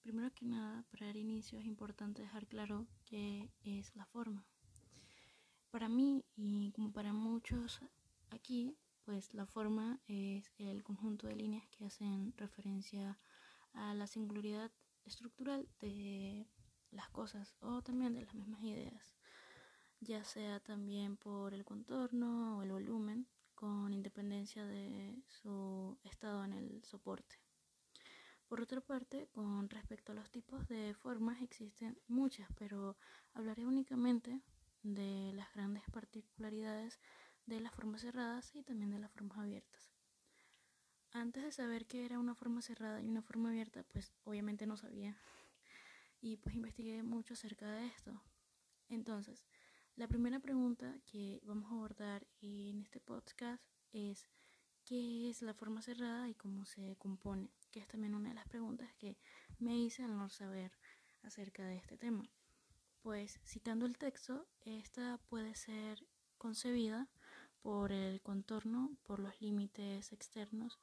Primero 0.00 0.32
que 0.32 0.46
nada, 0.46 0.86
para 0.90 1.04
dar 1.04 1.18
inicio 1.18 1.58
es 1.58 1.66
importante 1.66 2.22
dejar 2.22 2.46
claro 2.46 2.86
qué 3.04 3.50
es 3.62 3.94
la 3.94 4.06
forma. 4.06 4.46
Para 5.70 5.90
mí 5.90 6.24
y 6.34 6.72
como 6.72 6.90
para 6.90 7.12
muchos 7.12 7.78
aquí, 8.30 8.74
pues 9.04 9.34
la 9.34 9.44
forma 9.44 10.00
es 10.08 10.50
el 10.56 10.82
conjunto 10.82 11.26
de 11.26 11.36
líneas 11.36 11.68
que 11.68 11.84
hacen 11.84 12.32
referencia 12.38 13.18
a 13.74 13.92
la 13.92 14.06
singularidad 14.06 14.72
estructural 15.04 15.68
de 15.78 16.46
las 16.90 17.08
cosas 17.10 17.54
o 17.60 17.82
también 17.82 18.14
de 18.14 18.22
las 18.22 18.34
mismas 18.34 18.62
ideas, 18.62 19.14
ya 20.00 20.24
sea 20.24 20.60
también 20.60 21.16
por 21.16 21.54
el 21.54 21.64
contorno 21.64 22.58
o 22.58 22.62
el 22.62 22.72
volumen 22.72 23.26
con 23.54 23.92
independencia 23.92 24.64
de 24.64 25.22
su 25.28 25.98
estado 26.04 26.44
en 26.44 26.54
el 26.54 26.82
soporte. 26.84 27.36
Por 28.48 28.60
otra 28.60 28.80
parte, 28.80 29.28
con 29.32 29.68
respecto 29.68 30.12
a 30.12 30.14
los 30.14 30.30
tipos 30.30 30.66
de 30.66 30.94
formas 30.94 31.40
existen 31.40 31.96
muchas, 32.08 32.48
pero 32.56 32.96
hablaré 33.32 33.64
únicamente 33.64 34.40
de 34.82 35.32
las 35.34 35.52
grandes 35.54 35.84
particularidades 35.92 36.98
de 37.46 37.60
las 37.60 37.72
formas 37.74 38.00
cerradas 38.00 38.54
y 38.56 38.62
también 38.62 38.90
de 38.90 38.98
las 38.98 39.12
formas 39.12 39.38
abiertas. 39.38 39.92
Antes 41.12 41.42
de 41.42 41.52
saber 41.52 41.86
qué 41.86 42.04
era 42.04 42.18
una 42.18 42.34
forma 42.34 42.62
cerrada 42.62 43.02
y 43.02 43.08
una 43.08 43.22
forma 43.22 43.50
abierta, 43.50 43.82
pues 43.84 44.12
obviamente 44.24 44.66
no 44.66 44.76
sabía. 44.76 45.16
Y 46.20 46.36
pues 46.36 46.54
investigué 46.54 47.02
mucho 47.02 47.34
acerca 47.34 47.70
de 47.70 47.86
esto. 47.86 48.20
Entonces, 48.88 49.46
la 49.96 50.08
primera 50.08 50.40
pregunta 50.40 50.98
que 51.06 51.40
vamos 51.44 51.70
a 51.70 51.74
abordar 51.74 52.26
en 52.40 52.80
este 52.80 53.00
podcast 53.00 53.62
es 53.92 54.28
¿qué 54.84 55.30
es 55.30 55.42
la 55.42 55.54
forma 55.54 55.82
cerrada 55.82 56.28
y 56.28 56.34
cómo 56.34 56.64
se 56.64 56.96
compone? 56.96 57.50
Que 57.70 57.80
es 57.80 57.86
también 57.86 58.14
una 58.14 58.30
de 58.30 58.34
las 58.34 58.48
preguntas 58.48 58.92
que 58.98 59.16
me 59.58 59.78
hice 59.78 60.02
al 60.02 60.16
no 60.16 60.28
saber 60.28 60.72
acerca 61.22 61.64
de 61.64 61.76
este 61.76 61.96
tema. 61.96 62.28
Pues 63.02 63.40
citando 63.44 63.86
el 63.86 63.98
texto, 63.98 64.46
esta 64.62 65.18
puede 65.28 65.54
ser 65.54 66.06
concebida 66.38 67.08
por 67.62 67.92
el 67.92 68.20
contorno, 68.20 68.96
por 69.02 69.20
los 69.20 69.40
límites 69.40 70.12
externos, 70.12 70.78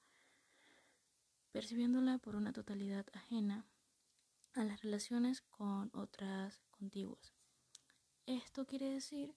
percibiéndola 1.51 2.17
por 2.19 2.35
una 2.35 2.53
totalidad 2.53 3.05
ajena 3.13 3.65
a 4.57 4.63
las 4.63 4.81
relaciones 4.81 5.41
con 5.41 5.91
otras 5.93 6.61
contiguas. 6.71 7.33
Esto 8.25 8.65
quiere 8.65 8.89
decir 8.89 9.35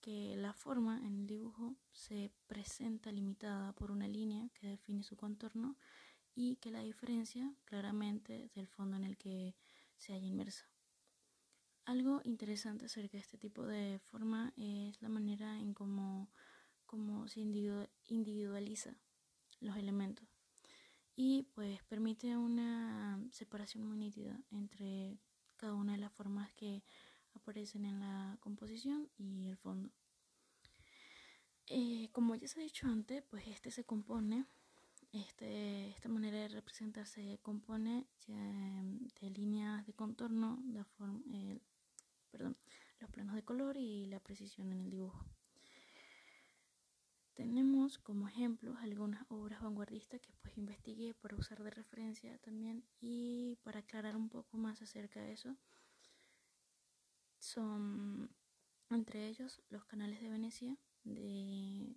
que 0.00 0.36
la 0.36 0.52
forma 0.52 0.98
en 0.98 1.20
el 1.20 1.26
dibujo 1.26 1.76
se 1.92 2.32
presenta 2.46 3.12
limitada 3.12 3.72
por 3.74 3.90
una 3.90 4.08
línea 4.08 4.48
que 4.54 4.68
define 4.68 5.02
su 5.02 5.16
contorno 5.16 5.76
y 6.34 6.56
que 6.56 6.70
la 6.70 6.80
diferencia 6.80 7.54
claramente 7.64 8.50
del 8.54 8.66
fondo 8.66 8.96
en 8.96 9.04
el 9.04 9.16
que 9.16 9.54
se 9.96 10.12
halla 10.12 10.26
inmersa. 10.26 10.68
Algo 11.84 12.22
interesante 12.24 12.86
acerca 12.86 13.18
de 13.18 13.22
este 13.22 13.38
tipo 13.38 13.66
de 13.66 13.98
forma 13.98 14.52
es 14.56 15.00
la 15.02 15.10
manera 15.10 15.58
en 15.58 15.74
cómo, 15.74 16.30
cómo 16.86 17.28
se 17.28 17.40
individualiza 17.40 18.96
los 19.60 19.76
elementos 19.76 20.33
y 21.16 21.44
pues 21.54 21.82
permite 21.84 22.36
una 22.36 23.20
separación 23.30 23.86
muy 23.86 23.96
nítida 23.96 24.40
entre 24.50 25.18
cada 25.56 25.74
una 25.74 25.92
de 25.92 25.98
las 25.98 26.12
formas 26.12 26.52
que 26.54 26.82
aparecen 27.34 27.84
en 27.84 28.00
la 28.00 28.36
composición 28.40 29.08
y 29.16 29.48
el 29.48 29.56
fondo. 29.56 29.90
Eh, 31.66 32.08
como 32.12 32.34
ya 32.34 32.46
se 32.48 32.60
ha 32.60 32.62
dicho 32.62 32.86
antes, 32.86 33.22
pues 33.22 33.46
este 33.46 33.70
se 33.70 33.84
compone, 33.84 34.44
este, 35.12 35.88
esta 35.90 36.08
manera 36.08 36.38
de 36.38 36.48
representar 36.48 37.06
se 37.06 37.38
compone 37.42 38.06
de 38.26 39.30
líneas 39.30 39.86
de 39.86 39.94
contorno, 39.94 40.62
la 40.72 40.84
forma, 40.84 41.22
perdón, 42.30 42.56
los 43.00 43.10
planos 43.10 43.34
de 43.34 43.44
color 43.44 43.76
y 43.76 44.06
la 44.06 44.20
precisión 44.20 44.72
en 44.72 44.80
el 44.80 44.90
dibujo. 44.90 45.24
Tenemos 47.34 47.98
como 47.98 48.28
ejemplos 48.28 48.76
algunas 48.80 49.24
obras 49.28 49.60
vanguardistas 49.60 50.20
que 50.20 50.32
pues 50.40 50.56
investigué 50.56 51.14
para 51.14 51.36
usar 51.36 51.62
de 51.62 51.70
referencia 51.70 52.38
también 52.38 52.84
y 53.00 53.56
para 53.64 53.80
aclarar 53.80 54.16
un 54.16 54.28
poco 54.28 54.56
más 54.56 54.80
acerca 54.82 55.20
de 55.20 55.32
eso 55.32 55.56
son 57.40 58.30
entre 58.90 59.26
ellos 59.28 59.60
los 59.68 59.84
canales 59.84 60.20
de 60.20 60.28
Venecia 60.28 60.78
de 61.02 61.96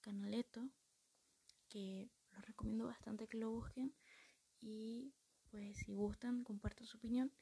Canaletto, 0.00 0.68
que 1.68 2.08
los 2.30 2.46
recomiendo 2.46 2.86
bastante 2.86 3.26
que 3.26 3.38
lo 3.38 3.50
busquen 3.50 3.92
y 4.60 5.12
pues 5.50 5.78
si 5.78 5.92
gustan 5.94 6.44
comparto 6.44 6.84
su 6.84 6.96
opinión 6.96 7.32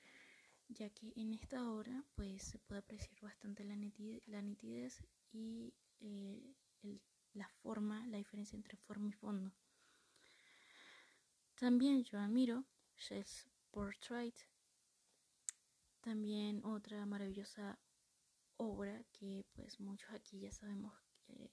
ya 0.68 0.88
que 0.90 1.12
en 1.16 1.34
esta 1.34 1.70
obra 1.70 2.04
pues 2.14 2.42
se 2.42 2.58
puede 2.58 2.80
apreciar 2.80 3.20
bastante 3.20 3.64
la 3.64 3.76
nitidez, 3.76 5.04
y 5.32 5.74
eh, 6.00 6.54
la 7.34 7.48
forma, 7.48 8.06
la 8.06 8.16
diferencia 8.16 8.56
entre 8.56 8.76
forma 8.76 9.08
y 9.08 9.12
fondo. 9.12 9.52
También 11.56 12.02
yo 12.04 12.18
admiro 12.18 12.64
Shell's 12.96 13.48
Portrait 13.70 14.34
también 16.04 16.62
otra 16.66 17.06
maravillosa 17.06 17.78
obra 18.58 19.02
que 19.10 19.46
pues 19.54 19.80
muchos 19.80 20.10
aquí 20.10 20.38
ya 20.38 20.52
sabemos 20.52 20.92
que 21.26 21.50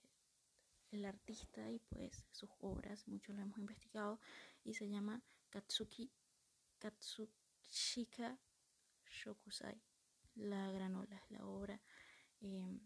el 0.91 1.05
artista 1.05 1.71
y 1.71 1.79
pues 1.79 2.25
sus 2.31 2.49
obras, 2.59 3.07
muchos 3.07 3.33
lo 3.33 3.41
hemos 3.41 3.57
investigado 3.57 4.19
y 4.65 4.73
se 4.73 4.89
llama 4.89 5.21
Katsuki 5.49 6.11
Katsushika 6.79 8.37
Shokusai. 9.05 9.81
La 10.35 10.69
granola 10.71 11.15
es 11.15 11.31
la 11.31 11.45
obra 11.45 11.81
em, 12.41 12.81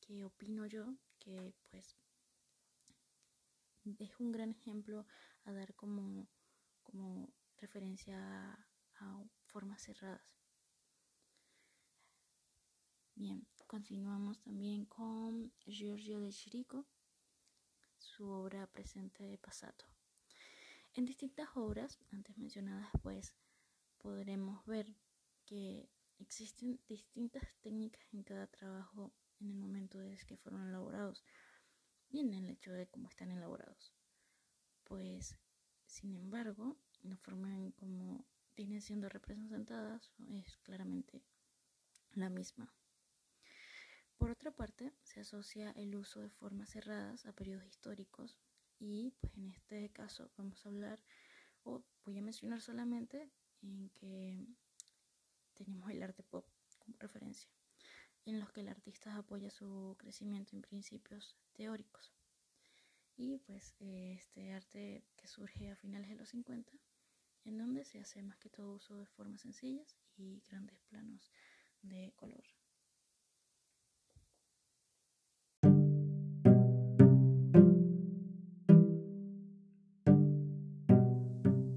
que 0.00 0.24
opino 0.24 0.66
yo 0.66 0.94
que 1.18 1.52
pues 1.70 1.94
es 3.98 4.18
un 4.20 4.32
gran 4.32 4.50
ejemplo 4.50 5.06
a 5.44 5.52
dar 5.52 5.74
como, 5.74 6.28
como 6.82 7.32
referencia 7.58 8.18
a 9.00 9.24
formas 9.46 9.82
cerradas. 9.82 10.22
Bien, 13.14 13.46
continuamos 13.66 14.40
también 14.40 14.86
con 14.86 15.52
Giorgio 15.66 16.20
de 16.20 16.30
Chirico, 16.30 16.86
su 17.98 18.28
obra 18.28 18.66
presente 18.66 19.24
de 19.24 19.38
Pasato. 19.38 19.84
En 20.94 21.04
distintas 21.04 21.48
obras 21.54 21.98
antes 22.10 22.36
mencionadas, 22.36 22.90
pues 23.02 23.34
podremos 23.98 24.64
ver 24.66 24.94
que 25.44 25.88
existen 26.18 26.80
distintas 26.86 27.42
técnicas 27.60 28.02
en 28.12 28.22
cada 28.22 28.46
trabajo 28.46 29.12
en 29.40 29.50
el 29.50 29.56
momento 29.56 29.98
de 29.98 30.16
que 30.26 30.36
fueron 30.36 30.68
elaborados 30.68 31.24
y 32.12 32.20
en 32.20 32.32
el 32.34 32.50
hecho 32.50 32.72
de 32.72 32.86
cómo 32.86 33.08
están 33.08 33.30
elaborados. 33.30 33.92
Pues, 34.84 35.36
sin 35.86 36.14
embargo, 36.14 36.76
la 37.02 37.16
forma 37.16 37.56
en 37.56 37.72
cómo 37.72 38.24
vienen 38.54 38.82
siendo 38.82 39.08
representadas 39.08 40.12
es 40.28 40.58
claramente 40.58 41.24
la 42.12 42.28
misma. 42.28 42.72
Por 44.18 44.30
otra 44.30 44.52
parte, 44.52 44.92
se 45.02 45.20
asocia 45.20 45.72
el 45.72 45.96
uso 45.96 46.20
de 46.20 46.28
formas 46.30 46.70
cerradas 46.70 47.26
a 47.26 47.32
periodos 47.32 47.66
históricos 47.66 48.38
Y 48.78 49.12
pues 49.20 49.36
en 49.36 49.48
este 49.48 49.90
caso 49.90 50.30
vamos 50.36 50.64
a 50.64 50.68
hablar, 50.68 51.00
o 51.64 51.82
voy 52.04 52.18
a 52.18 52.22
mencionar 52.22 52.60
solamente 52.60 53.30
en 53.62 53.90
que 53.90 54.44
tenemos 55.54 55.90
el 55.90 56.02
arte 56.02 56.22
pop 56.24 56.41
en 58.24 58.38
los 58.38 58.50
que 58.52 58.60
el 58.60 58.68
artista 58.68 59.16
apoya 59.16 59.50
su 59.50 59.96
crecimiento 59.98 60.54
en 60.54 60.62
principios 60.62 61.36
teóricos. 61.52 62.12
Y 63.16 63.38
pues 63.38 63.74
este 63.78 64.52
arte 64.52 65.04
que 65.16 65.26
surge 65.26 65.70
a 65.70 65.76
finales 65.76 66.08
de 66.08 66.16
los 66.16 66.28
50, 66.30 66.72
en 67.44 67.58
donde 67.58 67.84
se 67.84 68.00
hace 68.00 68.22
más 68.22 68.38
que 68.38 68.48
todo 68.48 68.74
uso 68.74 68.96
de 68.96 69.06
formas 69.06 69.42
sencillas 69.42 69.96
y 70.16 70.40
grandes 70.48 70.78
planos 70.88 71.30
de 71.82 72.12
color. 72.16 72.42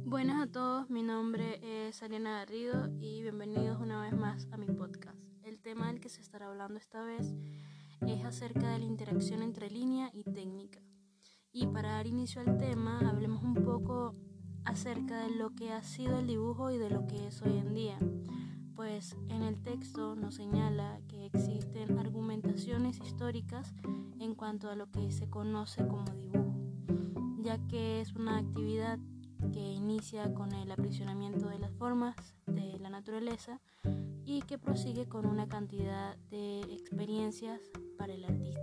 Buenas 0.06 0.48
a 0.48 0.52
todos, 0.52 0.90
mi 0.90 1.04
nombre 1.04 1.60
es 1.62 2.02
Ariana 2.02 2.40
Garrido 2.40 2.88
y 3.00 3.22
bienvenidos 3.22 3.80
una 3.82 4.02
vez 4.02 4.14
más 4.14 4.48
a 4.52 4.58
mi 4.58 4.68
podcast. 4.68 5.35
Tema 5.76 5.88
del 5.88 6.00
que 6.00 6.08
se 6.08 6.22
estará 6.22 6.48
hablando 6.48 6.80
esta 6.80 7.04
vez 7.04 7.36
es 8.08 8.24
acerca 8.24 8.72
de 8.72 8.80
la 8.80 8.86
interacción 8.86 9.42
entre 9.42 9.70
línea 9.70 10.10
y 10.14 10.24
técnica. 10.24 10.80
Y 11.52 11.68
para 11.68 11.90
dar 11.90 12.08
inicio 12.08 12.40
al 12.40 12.58
tema, 12.58 13.02
hablemos 13.10 13.44
un 13.44 13.56
poco 13.56 14.16
acerca 14.64 15.20
de 15.20 15.32
lo 15.32 15.54
que 15.54 15.74
ha 15.74 15.84
sido 15.84 16.20
el 16.20 16.28
dibujo 16.28 16.72
y 16.72 16.78
de 16.78 16.90
lo 16.90 17.06
que 17.08 17.28
es 17.28 17.42
hoy 17.42 17.58
en 17.58 17.74
día. 17.74 17.98
Pues 18.74 19.18
en 19.28 19.42
el 19.44 19.62
texto 19.64 20.16
nos 20.16 20.36
señala 20.36 21.02
que 21.10 21.26
existen 21.26 22.00
argumentaciones 22.00 23.02
históricas 23.02 23.74
en 24.22 24.34
cuanto 24.34 24.70
a 24.70 24.78
lo 24.78 24.90
que 24.90 25.12
se 25.12 25.30
conoce 25.30 25.86
como 25.86 26.06
dibujo, 26.06 26.56
ya 27.42 27.58
que 27.68 28.00
es 28.00 28.14
una 28.14 28.38
actividad 28.38 28.98
que 29.52 29.74
inicia 29.74 30.34
con 30.34 30.54
el 30.54 30.72
aprisionamiento 30.72 31.50
de 31.50 31.60
las 31.60 31.74
formas 31.74 32.16
de 32.46 32.80
la 32.80 32.90
naturaleza 32.90 33.60
y 34.26 34.42
que 34.42 34.58
prosigue 34.58 35.08
con 35.08 35.26
una 35.26 35.48
cantidad 35.48 36.18
de 36.30 36.62
experiencias 36.62 37.62
para 37.98 38.14
el 38.14 38.26
artista 38.26 38.62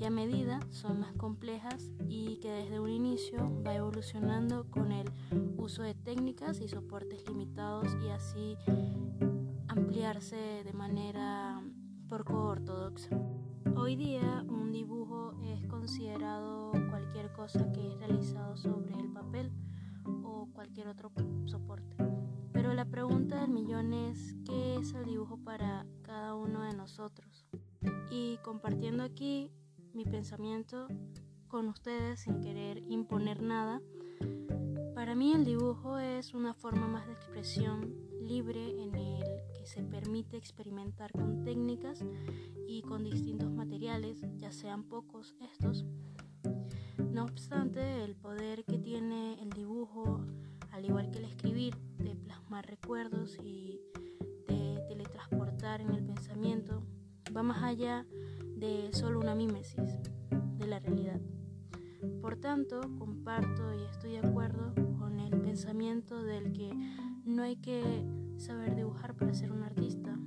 que 0.00 0.06
a 0.06 0.10
medida 0.10 0.60
son 0.70 1.00
más 1.00 1.12
complejas 1.12 1.90
y 2.08 2.38
que 2.38 2.50
desde 2.50 2.80
un 2.80 2.90
inicio 2.90 3.62
va 3.62 3.74
evolucionando 3.74 4.64
con 4.70 4.92
el 4.92 5.10
uso 5.56 5.82
de 5.82 5.94
técnicas 5.94 6.60
y 6.60 6.68
soportes 6.68 7.28
limitados 7.28 7.86
y 8.02 8.08
así 8.08 8.56
ampliarse 9.68 10.64
de 10.64 10.72
manera 10.72 11.62
poco 12.08 12.46
ortodoxa. 12.46 13.10
Hoy 13.76 13.94
día 13.96 14.44
un 14.48 14.72
dibujo 14.72 15.34
es 15.44 15.66
considerado 15.66 16.72
cualquier 16.88 17.30
cosa 17.32 17.70
que 17.72 17.92
es 17.92 17.98
realizado 17.98 18.56
sobre 18.56 18.94
el 18.94 19.12
papel 19.12 19.52
o 20.24 20.48
cualquier 20.52 20.88
otro 20.88 21.12
soporte. 21.44 22.09
Pero 22.60 22.74
la 22.74 22.84
pregunta 22.84 23.40
del 23.40 23.52
millón 23.52 23.94
es, 23.94 24.34
¿qué 24.44 24.76
es 24.76 24.92
el 24.92 25.06
dibujo 25.06 25.38
para 25.38 25.86
cada 26.02 26.34
uno 26.34 26.62
de 26.62 26.74
nosotros? 26.74 27.46
Y 28.10 28.36
compartiendo 28.44 29.02
aquí 29.02 29.50
mi 29.94 30.04
pensamiento 30.04 30.86
con 31.48 31.68
ustedes 31.68 32.20
sin 32.20 32.42
querer 32.42 32.82
imponer 32.86 33.40
nada. 33.40 33.80
Para 34.94 35.14
mí 35.14 35.32
el 35.32 35.46
dibujo 35.46 35.98
es 35.98 36.34
una 36.34 36.52
forma 36.52 36.86
más 36.86 37.06
de 37.06 37.14
expresión 37.14 37.94
libre 38.20 38.82
en 38.82 38.94
el 38.94 39.24
que 39.56 39.64
se 39.64 39.82
permite 39.82 40.36
experimentar 40.36 41.12
con 41.12 41.42
técnicas 41.42 42.04
y 42.68 42.82
con 42.82 43.04
distintos 43.04 43.50
materiales, 43.50 44.20
ya 44.36 44.52
sean 44.52 44.84
pocos 44.84 45.34
estos. 45.50 45.86
No 47.10 47.24
obstante, 47.24 48.04
el 48.04 48.16
poder 48.16 48.66
que 48.66 48.78
tiene 48.78 49.40
el 49.40 49.48
dibujo, 49.48 50.20
al 50.72 50.84
igual 50.84 51.10
que 51.10 51.20
el 51.20 51.24
escribir, 51.24 51.74
de 52.02 52.16
plasmar 52.16 52.66
recuerdos 52.66 53.38
y 53.42 53.80
de 54.48 54.82
teletransportar 54.88 55.80
en 55.80 55.92
el 55.92 56.04
pensamiento, 56.04 56.82
va 57.34 57.42
más 57.42 57.62
allá 57.62 58.06
de 58.56 58.90
solo 58.92 59.20
una 59.20 59.34
mímesis 59.34 59.98
de 60.58 60.66
la 60.66 60.80
realidad. 60.80 61.20
Por 62.20 62.36
tanto, 62.36 62.80
comparto 62.98 63.74
y 63.74 63.84
estoy 63.84 64.12
de 64.12 64.18
acuerdo 64.18 64.74
con 64.98 65.20
el 65.20 65.40
pensamiento 65.40 66.22
del 66.22 66.52
que 66.52 66.72
no 67.24 67.42
hay 67.42 67.56
que 67.56 68.04
saber 68.36 68.74
dibujar 68.74 69.14
para 69.14 69.34
ser 69.34 69.52
un 69.52 69.62
artista, 69.62 70.18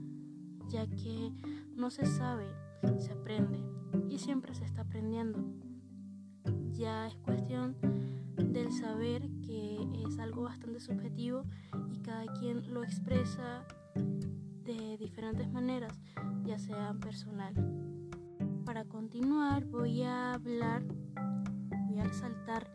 ya 0.69 0.88
que 0.88 1.31
no 1.75 1.89
se 1.89 2.05
sabe, 2.05 2.47
se 2.99 3.12
aprende 3.12 3.59
y 4.09 4.19
siempre 4.19 4.53
se 4.53 4.65
está 4.65 4.81
aprendiendo. 4.81 5.39
Ya 6.71 7.07
es 7.07 7.15
cuestión 7.17 7.75
saber 8.84 9.30
que 9.41 9.78
es 10.06 10.19
algo 10.19 10.41
bastante 10.43 10.82
subjetivo 10.82 11.46
y 11.93 12.00
cada 12.00 12.26
quien 12.34 12.74
lo 12.74 12.84
expresa 12.84 13.65
de 13.96 14.98
diferentes 14.98 15.50
maneras, 15.54 16.02
ya 16.43 16.60
sea 16.60 16.93
personal. 16.96 17.54
Para 18.65 18.84
continuar 18.84 19.63
voy 19.67 20.04
a 20.04 20.34
hablar, 20.34 20.84
voy 21.88 22.00
a 22.00 22.04
resaltar 22.04 22.69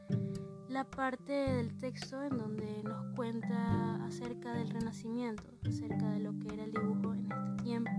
la 0.70 0.84
parte 0.84 1.32
del 1.32 1.76
texto 1.76 2.22
en 2.22 2.38
donde 2.38 2.82
nos 2.84 3.14
cuenta 3.14 4.02
acerca 4.06 4.54
del 4.54 4.70
renacimiento, 4.70 5.42
acerca 5.68 6.10
de 6.12 6.20
lo 6.20 6.38
que 6.38 6.54
era 6.54 6.64
el 6.64 6.72
dibujo 6.72 7.12
en 7.12 7.30
este 7.30 7.62
tiempo, 7.64 7.90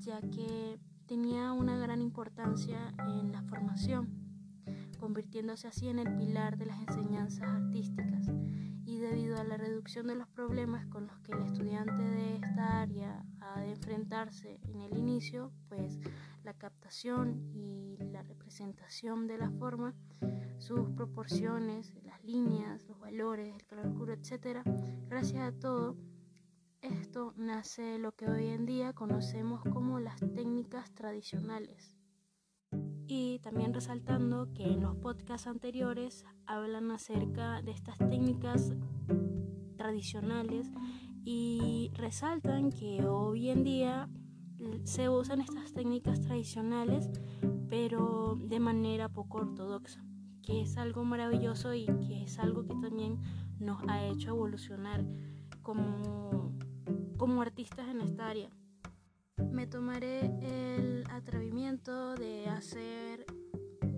ya 0.00 0.20
que 0.20 0.78
tenía 1.06 1.54
una 1.54 1.78
gran 1.78 2.02
importancia 2.02 2.92
en 3.08 3.32
la 3.32 3.42
formación, 3.44 4.11
convirtiéndose 5.12 5.68
así 5.68 5.88
en 5.88 5.98
el 5.98 6.16
pilar 6.16 6.56
de 6.56 6.64
las 6.64 6.80
enseñanzas 6.88 7.46
artísticas 7.46 8.30
y 8.86 8.98
debido 8.98 9.36
a 9.36 9.44
la 9.44 9.58
reducción 9.58 10.06
de 10.06 10.14
los 10.14 10.26
problemas 10.26 10.86
con 10.86 11.06
los 11.06 11.18
que 11.18 11.32
el 11.32 11.42
estudiante 11.42 12.02
de 12.02 12.36
esta 12.36 12.80
área 12.80 13.22
ha 13.40 13.60
de 13.60 13.72
enfrentarse 13.72 14.58
en 14.62 14.80
el 14.80 14.96
inicio, 14.96 15.52
pues 15.68 15.98
la 16.44 16.54
captación 16.54 17.50
y 17.52 17.98
la 17.98 18.22
representación 18.22 19.26
de 19.26 19.36
la 19.36 19.50
forma, 19.50 19.94
sus 20.56 20.88
proporciones, 20.92 21.92
las 22.04 22.24
líneas, 22.24 22.82
los 22.88 22.98
valores, 22.98 23.54
el 23.54 23.66
color 23.66 23.88
oscuro, 23.88 24.14
etc. 24.14 24.62
Gracias 25.10 25.42
a 25.42 25.52
todo 25.52 25.94
esto 26.80 27.34
nace 27.36 27.98
lo 27.98 28.12
que 28.12 28.30
hoy 28.30 28.46
en 28.46 28.64
día 28.64 28.94
conocemos 28.94 29.60
como 29.62 30.00
las 30.00 30.20
técnicas 30.32 30.90
tradicionales. 30.94 32.01
Y 33.06 33.40
también 33.40 33.74
resaltando 33.74 34.52
que 34.54 34.64
en 34.64 34.82
los 34.82 34.96
podcasts 34.96 35.46
anteriores 35.46 36.24
hablan 36.46 36.90
acerca 36.90 37.62
de 37.62 37.72
estas 37.72 37.98
técnicas 37.98 38.74
tradicionales 39.76 40.70
y 41.24 41.90
resaltan 41.94 42.70
que 42.70 43.04
hoy 43.04 43.50
en 43.50 43.64
día 43.64 44.08
se 44.84 45.08
usan 45.08 45.40
estas 45.40 45.72
técnicas 45.72 46.20
tradicionales, 46.20 47.10
pero 47.68 48.36
de 48.40 48.60
manera 48.60 49.08
poco 49.08 49.38
ortodoxa, 49.38 50.04
que 50.42 50.62
es 50.62 50.76
algo 50.76 51.04
maravilloso 51.04 51.74
y 51.74 51.86
que 51.86 52.24
es 52.24 52.38
algo 52.38 52.64
que 52.64 52.74
también 52.74 53.18
nos 53.58 53.82
ha 53.88 54.04
hecho 54.06 54.30
evolucionar 54.30 55.04
como, 55.62 56.52
como 57.16 57.42
artistas 57.42 57.88
en 57.88 58.00
esta 58.00 58.28
área. 58.28 58.50
Me 59.38 59.66
tomaré 59.66 60.26
el 60.42 61.04
atrevimiento 61.10 62.14
de 62.16 62.48
hacer 62.48 63.24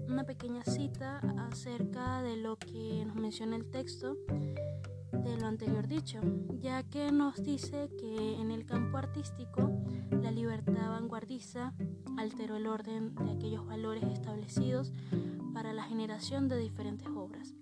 una 0.09 0.25
pequeña 0.25 0.63
cita 0.65 1.19
acerca 1.49 2.23
de 2.23 2.37
lo 2.37 2.57
que 2.57 3.05
nos 3.05 3.17
menciona 3.17 3.57
el 3.57 3.71
texto 3.71 4.17
de 5.13 5.37
lo 5.39 5.47
anterior 5.47 5.89
dicho, 5.89 6.21
ya 6.61 6.83
que 6.85 7.11
nos 7.11 7.43
dice 7.43 7.89
que 7.99 8.41
en 8.41 8.51
el 8.51 8.65
campo 8.65 8.97
artístico 8.97 9.73
la 10.11 10.31
libertad 10.31 10.91
vanguardista 10.91 11.73
alteró 12.17 12.57
el 12.57 12.67
orden 12.67 13.15
de 13.15 13.33
aquellos 13.33 13.67
valores 13.67 14.05
establecidos 14.05 14.93
para 15.53 15.73
la 15.73 15.85
generación 15.85 16.49
de 16.49 16.59
diferentes 16.59 17.09
obras, 17.09 17.55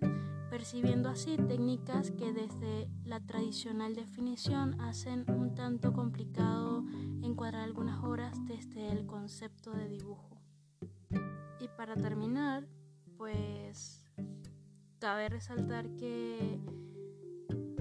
percibiendo 0.50 1.08
así 1.08 1.36
técnicas 1.36 2.10
que 2.10 2.32
desde 2.32 2.88
la 3.04 3.20
tradicional 3.20 3.94
definición 3.94 4.80
hacen 4.80 5.24
un 5.30 5.54
tanto 5.54 5.92
complicado 5.92 6.81
encuadrar 7.32 7.62
algunas 7.62 8.04
obras 8.04 8.36
desde 8.46 8.92
el 8.92 9.06
concepto 9.06 9.72
de 9.72 9.88
dibujo. 9.88 10.38
Y 11.60 11.68
para 11.76 11.94
terminar, 11.96 12.68
pues 13.16 14.04
cabe 14.98 15.30
resaltar 15.30 15.88
que 15.96 16.60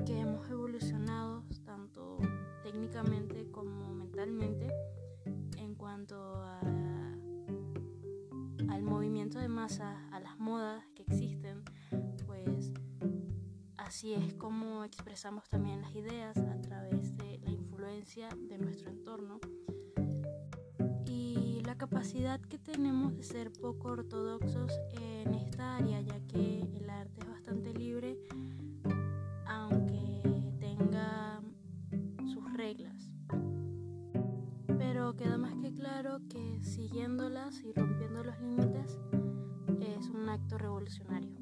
que 0.06 0.20
hemos 0.20 0.50
evolucionado 0.50 1.44
tanto 1.64 2.18
técnicamente 2.64 3.52
como 3.52 3.94
mentalmente 3.94 4.70
en 5.58 5.76
cuanto 5.76 6.42
al 8.70 8.82
movimiento 8.84 9.38
de 9.38 9.48
masas, 9.48 9.98
a 10.12 10.20
las 10.20 10.40
modas 10.40 10.84
que 10.96 11.04
existen, 11.04 11.64
pues 12.26 12.72
así 13.78 14.14
es 14.14 14.34
como 14.34 14.84
expresamos 14.86 15.48
también 15.50 15.82
las 15.82 15.94
ideas 15.94 16.38
a 16.38 16.60
través 16.62 17.16
de 17.18 17.38
la 17.44 17.52
de 18.16 18.58
nuestro 18.58 18.90
entorno. 18.90 19.40
y 21.06 21.62
la 21.66 21.78
capacidad 21.78 22.42
que 22.42 22.58
tenemos 22.58 23.16
de 23.16 23.24
ser 23.24 23.54
poco 23.54 23.88
ortodoxos 23.88 24.74
en 24.92 25.34
esta 25.34 25.78
área, 25.78 26.02
ya 26.02 26.20
que 26.28 26.60
el 26.60 26.90
arte 26.90 27.22
es 27.22 27.30
bastante 27.30 27.74
libre, 27.74 28.18
aunque 29.48 30.44
tenga 30.60 31.42
sus 32.34 32.54
reglas. 32.54 33.10
Pero 34.68 35.16
queda 35.16 35.38
más 35.38 35.56
que 35.56 35.74
claro 35.74 36.20
que 36.28 36.62
siguiéndolas 36.64 37.62
y 37.64 37.72
rompiendo 37.72 38.26
los 38.26 38.38
límites 38.42 39.00
es 39.80 40.10
un 40.10 40.28
acto 40.28 40.58
revolucionario. 40.58 41.38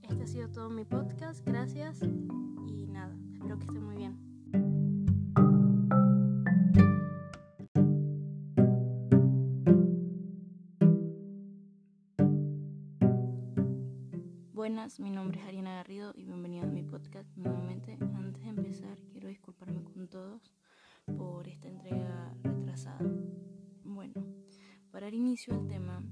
Este 0.00 0.22
ha 0.22 0.26
sido 0.26 0.48
todo 0.48 0.70
mi 0.70 0.86
podcast, 0.86 1.44
gracias 1.44 2.00
y 2.66 2.86
nada, 2.86 3.14
espero 3.34 3.58
que 3.58 3.66
estén 3.66 3.84
muy 3.84 3.96
bien. 3.98 4.29
Mi 14.98 15.10
nombre 15.10 15.38
es 15.38 15.46
Ariana 15.46 15.74
Garrido 15.74 16.14
y 16.16 16.24
bienvenido 16.24 16.64
a 16.64 16.66
mi 16.66 16.82
podcast. 16.82 17.28
Nuevamente, 17.36 17.98
antes 18.00 18.42
de 18.42 18.48
empezar, 18.48 18.96
quiero 19.12 19.28
disculparme 19.28 19.84
con 19.84 20.08
todos 20.08 20.54
por 21.18 21.46
esta 21.48 21.68
entrega 21.68 22.34
retrasada. 22.42 22.98
Bueno, 23.84 24.14
para 24.90 25.04
dar 25.04 25.12
inicio 25.12 25.52
al 25.52 25.66
tema 25.66 26.02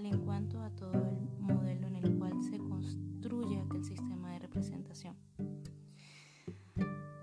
ideal 0.00 0.06
en 0.06 0.24
cuanto 0.24 0.60
a 0.62 0.70
todo 0.70 0.92
el 0.92 1.40
modelo 1.40 1.86
en 1.86 1.96
el 1.96 2.18
cual 2.18 2.42
se 2.42 2.58
construye 2.58 3.60
aquel 3.60 3.84
sistema 3.84 4.32
de 4.32 4.38
representación. 4.40 5.16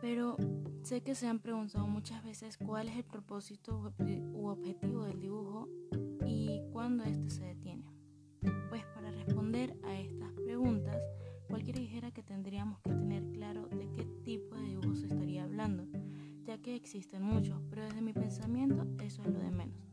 Pero 0.02 0.38
sé 0.84 1.02
que 1.02 1.16
se 1.16 1.28
han 1.28 1.40
preguntado 1.40 1.88
muchas 1.88 2.24
veces 2.24 2.58
cuál 2.58 2.88
es 2.88 2.98
el 2.98 3.04
propósito 3.04 3.94
u 4.34 4.48
objetivo 4.48 5.04
del 5.04 5.20
dibujo 5.20 5.68
y 6.26 6.62
cuándo 6.72 7.04
éste 7.04 7.30
se 7.30 7.44
detiene. 7.44 7.86
Pues 8.70 8.84
para 8.94 9.12
responder 9.12 9.76
a 9.84 10.00
estas 10.00 10.32
preguntas, 10.46 10.98
cualquiera 11.48 11.80
dijera 11.80 12.12
que 12.12 12.24
tendríamos 12.24 12.80
que 12.82 12.92
tener 12.92 13.24
claro 13.32 13.68
de 13.68 13.90
qué 13.96 14.06
tipo 14.24 14.56
de 14.56 14.64
dibujo 14.64 14.96
se 14.96 15.08
estaría 15.08 15.44
hablando, 15.44 15.86
ya 16.46 16.60
que 16.60 16.76
existen 16.76 17.24
muchos, 17.24 17.60
pero 17.70 17.84
desde 17.84 18.02
mi 18.02 18.14
pensamiento 18.14 18.86
eso 19.04 19.24
es 19.24 19.30
lo 19.30 19.40
de 19.40 19.52
menos 19.52 19.87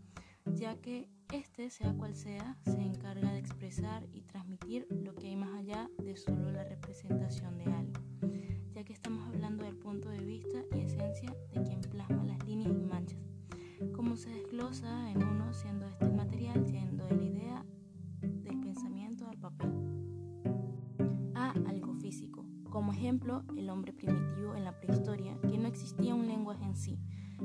ya 0.55 0.77
que 0.77 1.09
este, 1.33 1.71
sea 1.71 1.93
cual 1.95 2.15
sea, 2.15 2.57
se 2.65 2.81
encarga 2.81 3.33
de 3.33 3.39
expresar 3.39 4.07
y 4.13 4.23
transmitir 4.23 4.87
lo 4.91 5.15
que 5.15 5.29
hay 5.29 5.37
más 5.37 5.53
allá 5.55 5.91
de 6.03 6.17
solo 6.17 6.51
la 6.51 6.65
representación 6.65 7.59
de 7.59 7.65
algo, 7.65 8.01
ya 8.73 8.85
que 8.85 8.93
estamos 8.93 9.27
hablando 9.27 9.65
del 9.65 9.77
punto 9.77 10.09
de 10.11 10.21
vista 10.25 10.63
y 10.77 10.81
esencia 10.81 11.35
de 11.53 11.63
quien 11.63 11.81
plasma 11.81 12.25
las 12.25 12.45
líneas 12.47 12.71
y 12.71 12.85
manchas, 12.85 13.19
como 13.95 14.17
se 14.17 14.31
desglosa 14.31 15.11
en 15.11 15.25
uno 15.25 15.53
siendo 15.53 15.87
este 15.89 16.05
el 16.05 16.15
material, 16.15 16.65
siendo 16.67 17.05
de 17.07 17.17
la 17.17 17.25
idea 17.25 17.67
del 18.21 18.61
pensamiento 18.61 19.27
al 19.27 19.39
papel. 19.39 19.73
A 21.35 21.51
algo 21.67 21.95
físico, 21.95 22.45
como 22.71 22.93
ejemplo 22.93 23.43
el 23.57 23.71
hombre 23.71 23.93
primitivo 23.93 24.55
en 24.55 24.65
la 24.65 24.79
prehistoria, 24.79 25.37
que 25.41 25.59
no 25.59 25.67
existía 25.67 26.15
un 26.15 26.29
lenguaje 26.29 26.65
en 26.65 26.77
sí, 26.77 26.99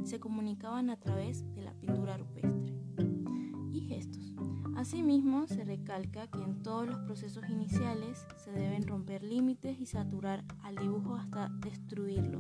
se 0.03 0.19
comunicaban 0.19 0.89
a 0.89 0.99
través 0.99 1.43
de 1.55 1.63
la 1.63 1.73
pintura 1.73 2.17
rupestre. 2.17 2.78
Asimismo, 4.79 5.45
se 5.45 5.65
recalca 5.65 6.27
que 6.27 6.41
en 6.41 6.63
todos 6.63 6.87
los 6.87 6.99
procesos 6.99 7.43
iniciales 7.49 8.25
se 8.37 8.49
deben 8.53 8.87
romper 8.87 9.23
límites 9.23 9.77
y 9.77 9.85
saturar 9.85 10.45
al 10.63 10.77
dibujo 10.77 11.15
hasta 11.15 11.49
destruirlo, 11.49 12.39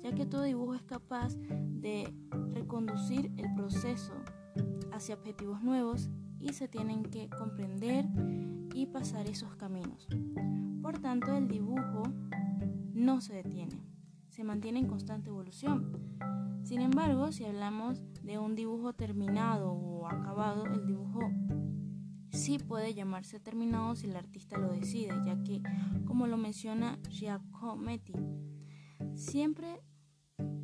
ya 0.00 0.14
que 0.14 0.24
todo 0.24 0.44
dibujo 0.44 0.76
es 0.76 0.82
capaz 0.82 1.34
de 1.34 2.14
reconducir 2.54 3.32
el 3.36 3.52
proceso 3.56 4.12
hacia 4.92 5.16
objetivos 5.16 5.64
nuevos 5.64 6.08
y 6.38 6.52
se 6.52 6.68
tienen 6.68 7.02
que 7.02 7.28
comprender 7.28 8.06
y 8.72 8.86
pasar 8.86 9.26
esos 9.26 9.56
caminos. 9.56 10.06
Por 10.82 11.00
tanto, 11.00 11.36
el 11.36 11.48
dibujo 11.48 12.04
no 12.94 13.20
se 13.20 13.34
detiene, 13.34 13.82
se 14.28 14.44
mantiene 14.44 14.78
en 14.78 14.86
constante 14.86 15.30
evolución. 15.30 15.90
Sin 16.62 16.82
embargo, 16.82 17.32
si 17.32 17.46
hablamos 17.46 18.00
de 18.22 18.38
un 18.38 18.54
dibujo 18.54 18.92
terminado 18.92 19.72
o 19.72 20.06
acabado, 20.06 20.66
el 20.66 20.86
dibujo 20.86 21.20
sí 22.40 22.58
puede 22.58 22.94
llamarse 22.94 23.38
terminado 23.38 23.94
si 23.94 24.06
el 24.06 24.16
artista 24.16 24.56
lo 24.56 24.72
decide, 24.72 25.12
ya 25.26 25.36
que, 25.42 25.62
como 26.06 26.26
lo 26.26 26.36
menciona 26.36 26.98
Giacometti, 27.08 28.14
siempre 29.14 29.82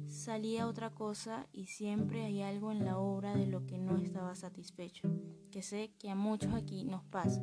salía 0.09 0.67
otra 0.67 0.91
cosa 0.95 1.47
y 1.53 1.67
siempre 1.67 2.25
hay 2.25 2.41
algo 2.43 2.73
en 2.73 2.85
la 2.85 2.99
obra 2.99 3.37
de 3.37 3.47
lo 3.47 3.67
que 3.67 3.77
no 3.77 3.99
estaba 3.99 4.35
satisfecho, 4.35 5.11
que 5.51 5.63
sé 5.63 5.93
que 5.99 6.11
a 6.11 6.15
muchos 6.15 6.55
aquí 6.55 6.85
nos 6.85 7.05
pasa. 7.05 7.43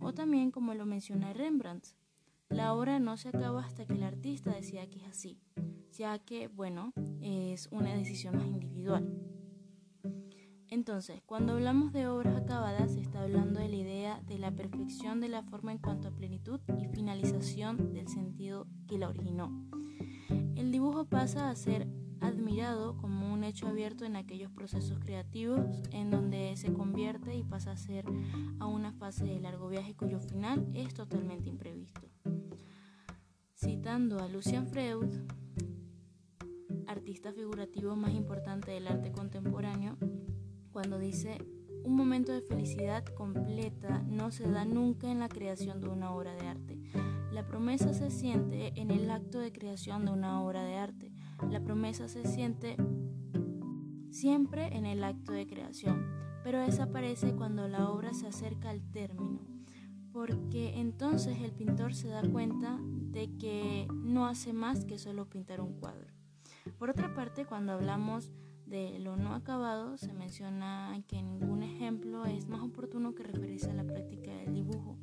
O 0.00 0.14
también, 0.14 0.50
como 0.50 0.74
lo 0.74 0.86
menciona 0.86 1.32
Rembrandt, 1.32 1.88
la 2.48 2.74
obra 2.74 3.00
no 3.00 3.16
se 3.16 3.30
acaba 3.30 3.64
hasta 3.64 3.86
que 3.86 3.94
el 3.94 4.04
artista 4.04 4.52
decida 4.52 4.86
que 4.86 5.00
es 5.00 5.08
así 5.08 5.40
ya 5.92 6.18
que, 6.18 6.48
bueno, 6.48 6.92
es 7.20 7.68
una 7.70 7.94
decisión 7.94 8.36
más 8.36 8.46
individual. 8.46 9.08
Entonces, 10.72 11.20
cuando 11.26 11.52
hablamos 11.52 11.92
de 11.92 12.08
obras 12.08 12.34
acabadas, 12.34 12.94
se 12.94 13.00
está 13.02 13.20
hablando 13.20 13.60
de 13.60 13.68
la 13.68 13.76
idea 13.76 14.22
de 14.26 14.38
la 14.38 14.50
perfección 14.50 15.20
de 15.20 15.28
la 15.28 15.42
forma 15.42 15.70
en 15.70 15.76
cuanto 15.76 16.08
a 16.08 16.12
plenitud 16.12 16.60
y 16.80 16.86
finalización 16.86 17.92
del 17.92 18.08
sentido 18.08 18.66
que 18.88 18.96
la 18.96 19.10
originó. 19.10 19.52
El 20.56 20.72
dibujo 20.72 21.04
pasa 21.04 21.50
a 21.50 21.56
ser 21.56 21.88
admirado 22.22 22.96
como 22.96 23.34
un 23.34 23.44
hecho 23.44 23.68
abierto 23.68 24.06
en 24.06 24.16
aquellos 24.16 24.50
procesos 24.50 24.98
creativos 24.98 25.60
en 25.90 26.10
donde 26.10 26.56
se 26.56 26.72
convierte 26.72 27.36
y 27.36 27.44
pasa 27.44 27.72
a 27.72 27.76
ser 27.76 28.06
a 28.58 28.64
una 28.64 28.94
fase 28.94 29.26
de 29.26 29.40
largo 29.40 29.68
viaje 29.68 29.94
cuyo 29.94 30.20
final 30.20 30.66
es 30.72 30.94
totalmente 30.94 31.50
imprevisto. 31.50 32.00
Citando 33.56 34.20
a 34.20 34.28
Lucian 34.28 34.66
Freud, 34.66 35.10
artista 36.86 37.30
figurativo 37.30 37.94
más 37.94 38.14
importante 38.14 38.70
del 38.70 38.86
arte 38.86 39.12
contemporáneo, 39.12 39.98
cuando 40.72 40.98
dice, 40.98 41.38
un 41.84 41.96
momento 41.96 42.32
de 42.32 42.40
felicidad 42.40 43.04
completa 43.04 44.02
no 44.08 44.30
se 44.30 44.48
da 44.48 44.64
nunca 44.64 45.10
en 45.10 45.18
la 45.18 45.28
creación 45.28 45.80
de 45.80 45.88
una 45.88 46.12
obra 46.12 46.34
de 46.34 46.46
arte. 46.46 46.78
La 47.32 47.46
promesa 47.46 47.92
se 47.92 48.10
siente 48.10 48.72
en 48.80 48.90
el 48.90 49.10
acto 49.10 49.38
de 49.38 49.52
creación 49.52 50.04
de 50.04 50.12
una 50.12 50.42
obra 50.42 50.64
de 50.64 50.74
arte. 50.76 51.12
La 51.50 51.60
promesa 51.60 52.08
se 52.08 52.24
siente 52.24 52.76
siempre 54.10 54.76
en 54.76 54.86
el 54.86 55.02
acto 55.02 55.32
de 55.32 55.46
creación, 55.46 56.06
pero 56.44 56.60
desaparece 56.60 57.34
cuando 57.34 57.68
la 57.68 57.90
obra 57.90 58.12
se 58.14 58.26
acerca 58.26 58.70
al 58.70 58.82
término, 58.92 59.40
porque 60.12 60.78
entonces 60.78 61.40
el 61.40 61.52
pintor 61.52 61.94
se 61.94 62.08
da 62.08 62.22
cuenta 62.22 62.78
de 62.80 63.36
que 63.38 63.88
no 63.90 64.26
hace 64.26 64.52
más 64.52 64.84
que 64.84 64.98
solo 64.98 65.28
pintar 65.28 65.60
un 65.60 65.74
cuadro. 65.74 66.12
Por 66.78 66.90
otra 66.90 67.14
parte, 67.14 67.44
cuando 67.44 67.72
hablamos 67.72 68.30
de 68.72 68.98
lo 68.98 69.18
no 69.18 69.34
acabado, 69.34 69.98
se 69.98 70.14
menciona 70.14 70.98
que 71.06 71.22
ningún 71.22 71.62
ejemplo 71.62 72.24
es 72.24 72.48
más 72.48 72.62
oportuno 72.62 73.14
que 73.14 73.22
referirse 73.22 73.70
a 73.70 73.74
la 73.74 73.84
práctica 73.84 74.34
del 74.34 74.54
dibujo, 74.54 74.96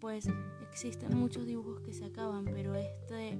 pues 0.00 0.26
existen 0.62 1.14
muchos 1.18 1.46
dibujos 1.46 1.82
que 1.82 1.92
se 1.92 2.06
acaban, 2.06 2.46
pero 2.46 2.74
este 2.74 3.38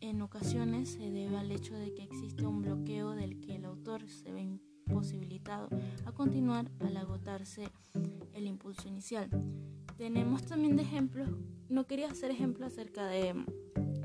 en 0.00 0.22
ocasiones 0.22 0.90
se 0.90 1.10
debe 1.10 1.36
al 1.36 1.50
hecho 1.50 1.74
de 1.74 1.94
que 1.94 2.04
existe 2.04 2.46
un 2.46 2.62
bloqueo 2.62 3.10
del 3.10 3.40
que 3.40 3.56
el 3.56 3.64
autor 3.64 4.08
se 4.08 4.32
ve 4.32 4.42
imposibilitado 4.42 5.68
a 6.04 6.12
continuar 6.12 6.70
al 6.78 6.96
agotarse 6.96 7.68
el 8.34 8.46
impulso 8.46 8.86
inicial. 8.86 9.28
Tenemos 9.96 10.44
también 10.44 10.76
de 10.76 10.82
ejemplos, 10.82 11.28
no 11.68 11.88
quería 11.88 12.08
hacer 12.08 12.30
ejemplos 12.30 12.72
acerca 12.72 13.04
de 13.08 13.34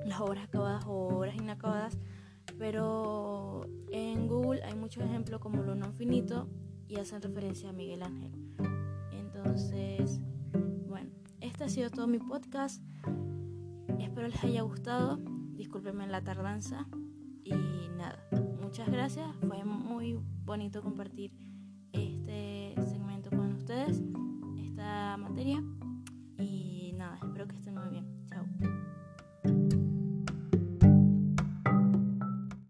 las 0.08 0.22
obras 0.22 0.46
acabadas 0.46 0.86
o 0.88 1.10
obras 1.10 1.36
inacabadas, 1.36 2.00
pero 2.62 3.66
en 3.90 4.28
Google 4.28 4.62
hay 4.64 4.76
muchos 4.76 5.04
ejemplos 5.04 5.42
como 5.42 5.64
lo 5.64 5.74
no 5.74 5.92
finito 5.94 6.48
y 6.88 6.98
hacen 6.98 7.20
referencia 7.20 7.72
a 7.72 7.74
Miguel 7.74 8.04
Ángel. 8.04 8.32
Entonces, 9.12 10.22
bueno, 10.88 11.10
este 11.40 11.64
ha 11.64 11.70
sido 11.70 11.90
todo 11.90 12.06
mi 12.06 12.20
podcast. 12.20 12.84
Espero 13.98 14.28
les 14.28 14.44
haya 14.44 14.62
gustado. 14.62 15.18
Discúlpenme 15.56 16.06
la 16.06 16.24
tardanza. 16.24 16.88
Y 17.44 17.56
nada, 17.98 18.20
muchas 18.62 18.92
gracias. 18.92 19.36
Fue 19.48 19.64
muy 19.64 20.20
bonito 20.46 20.84
compartir 20.84 21.34
este 21.94 22.76
segmento 22.88 23.32
con 23.32 23.54
ustedes, 23.54 24.04
esta 24.60 25.18
materia. 25.18 25.64
Y 26.38 26.94
nada, 26.96 27.18
espero 27.24 27.48
que 27.48 27.56
estén 27.56 27.74
muy 27.74 27.90
bien. 27.90 28.21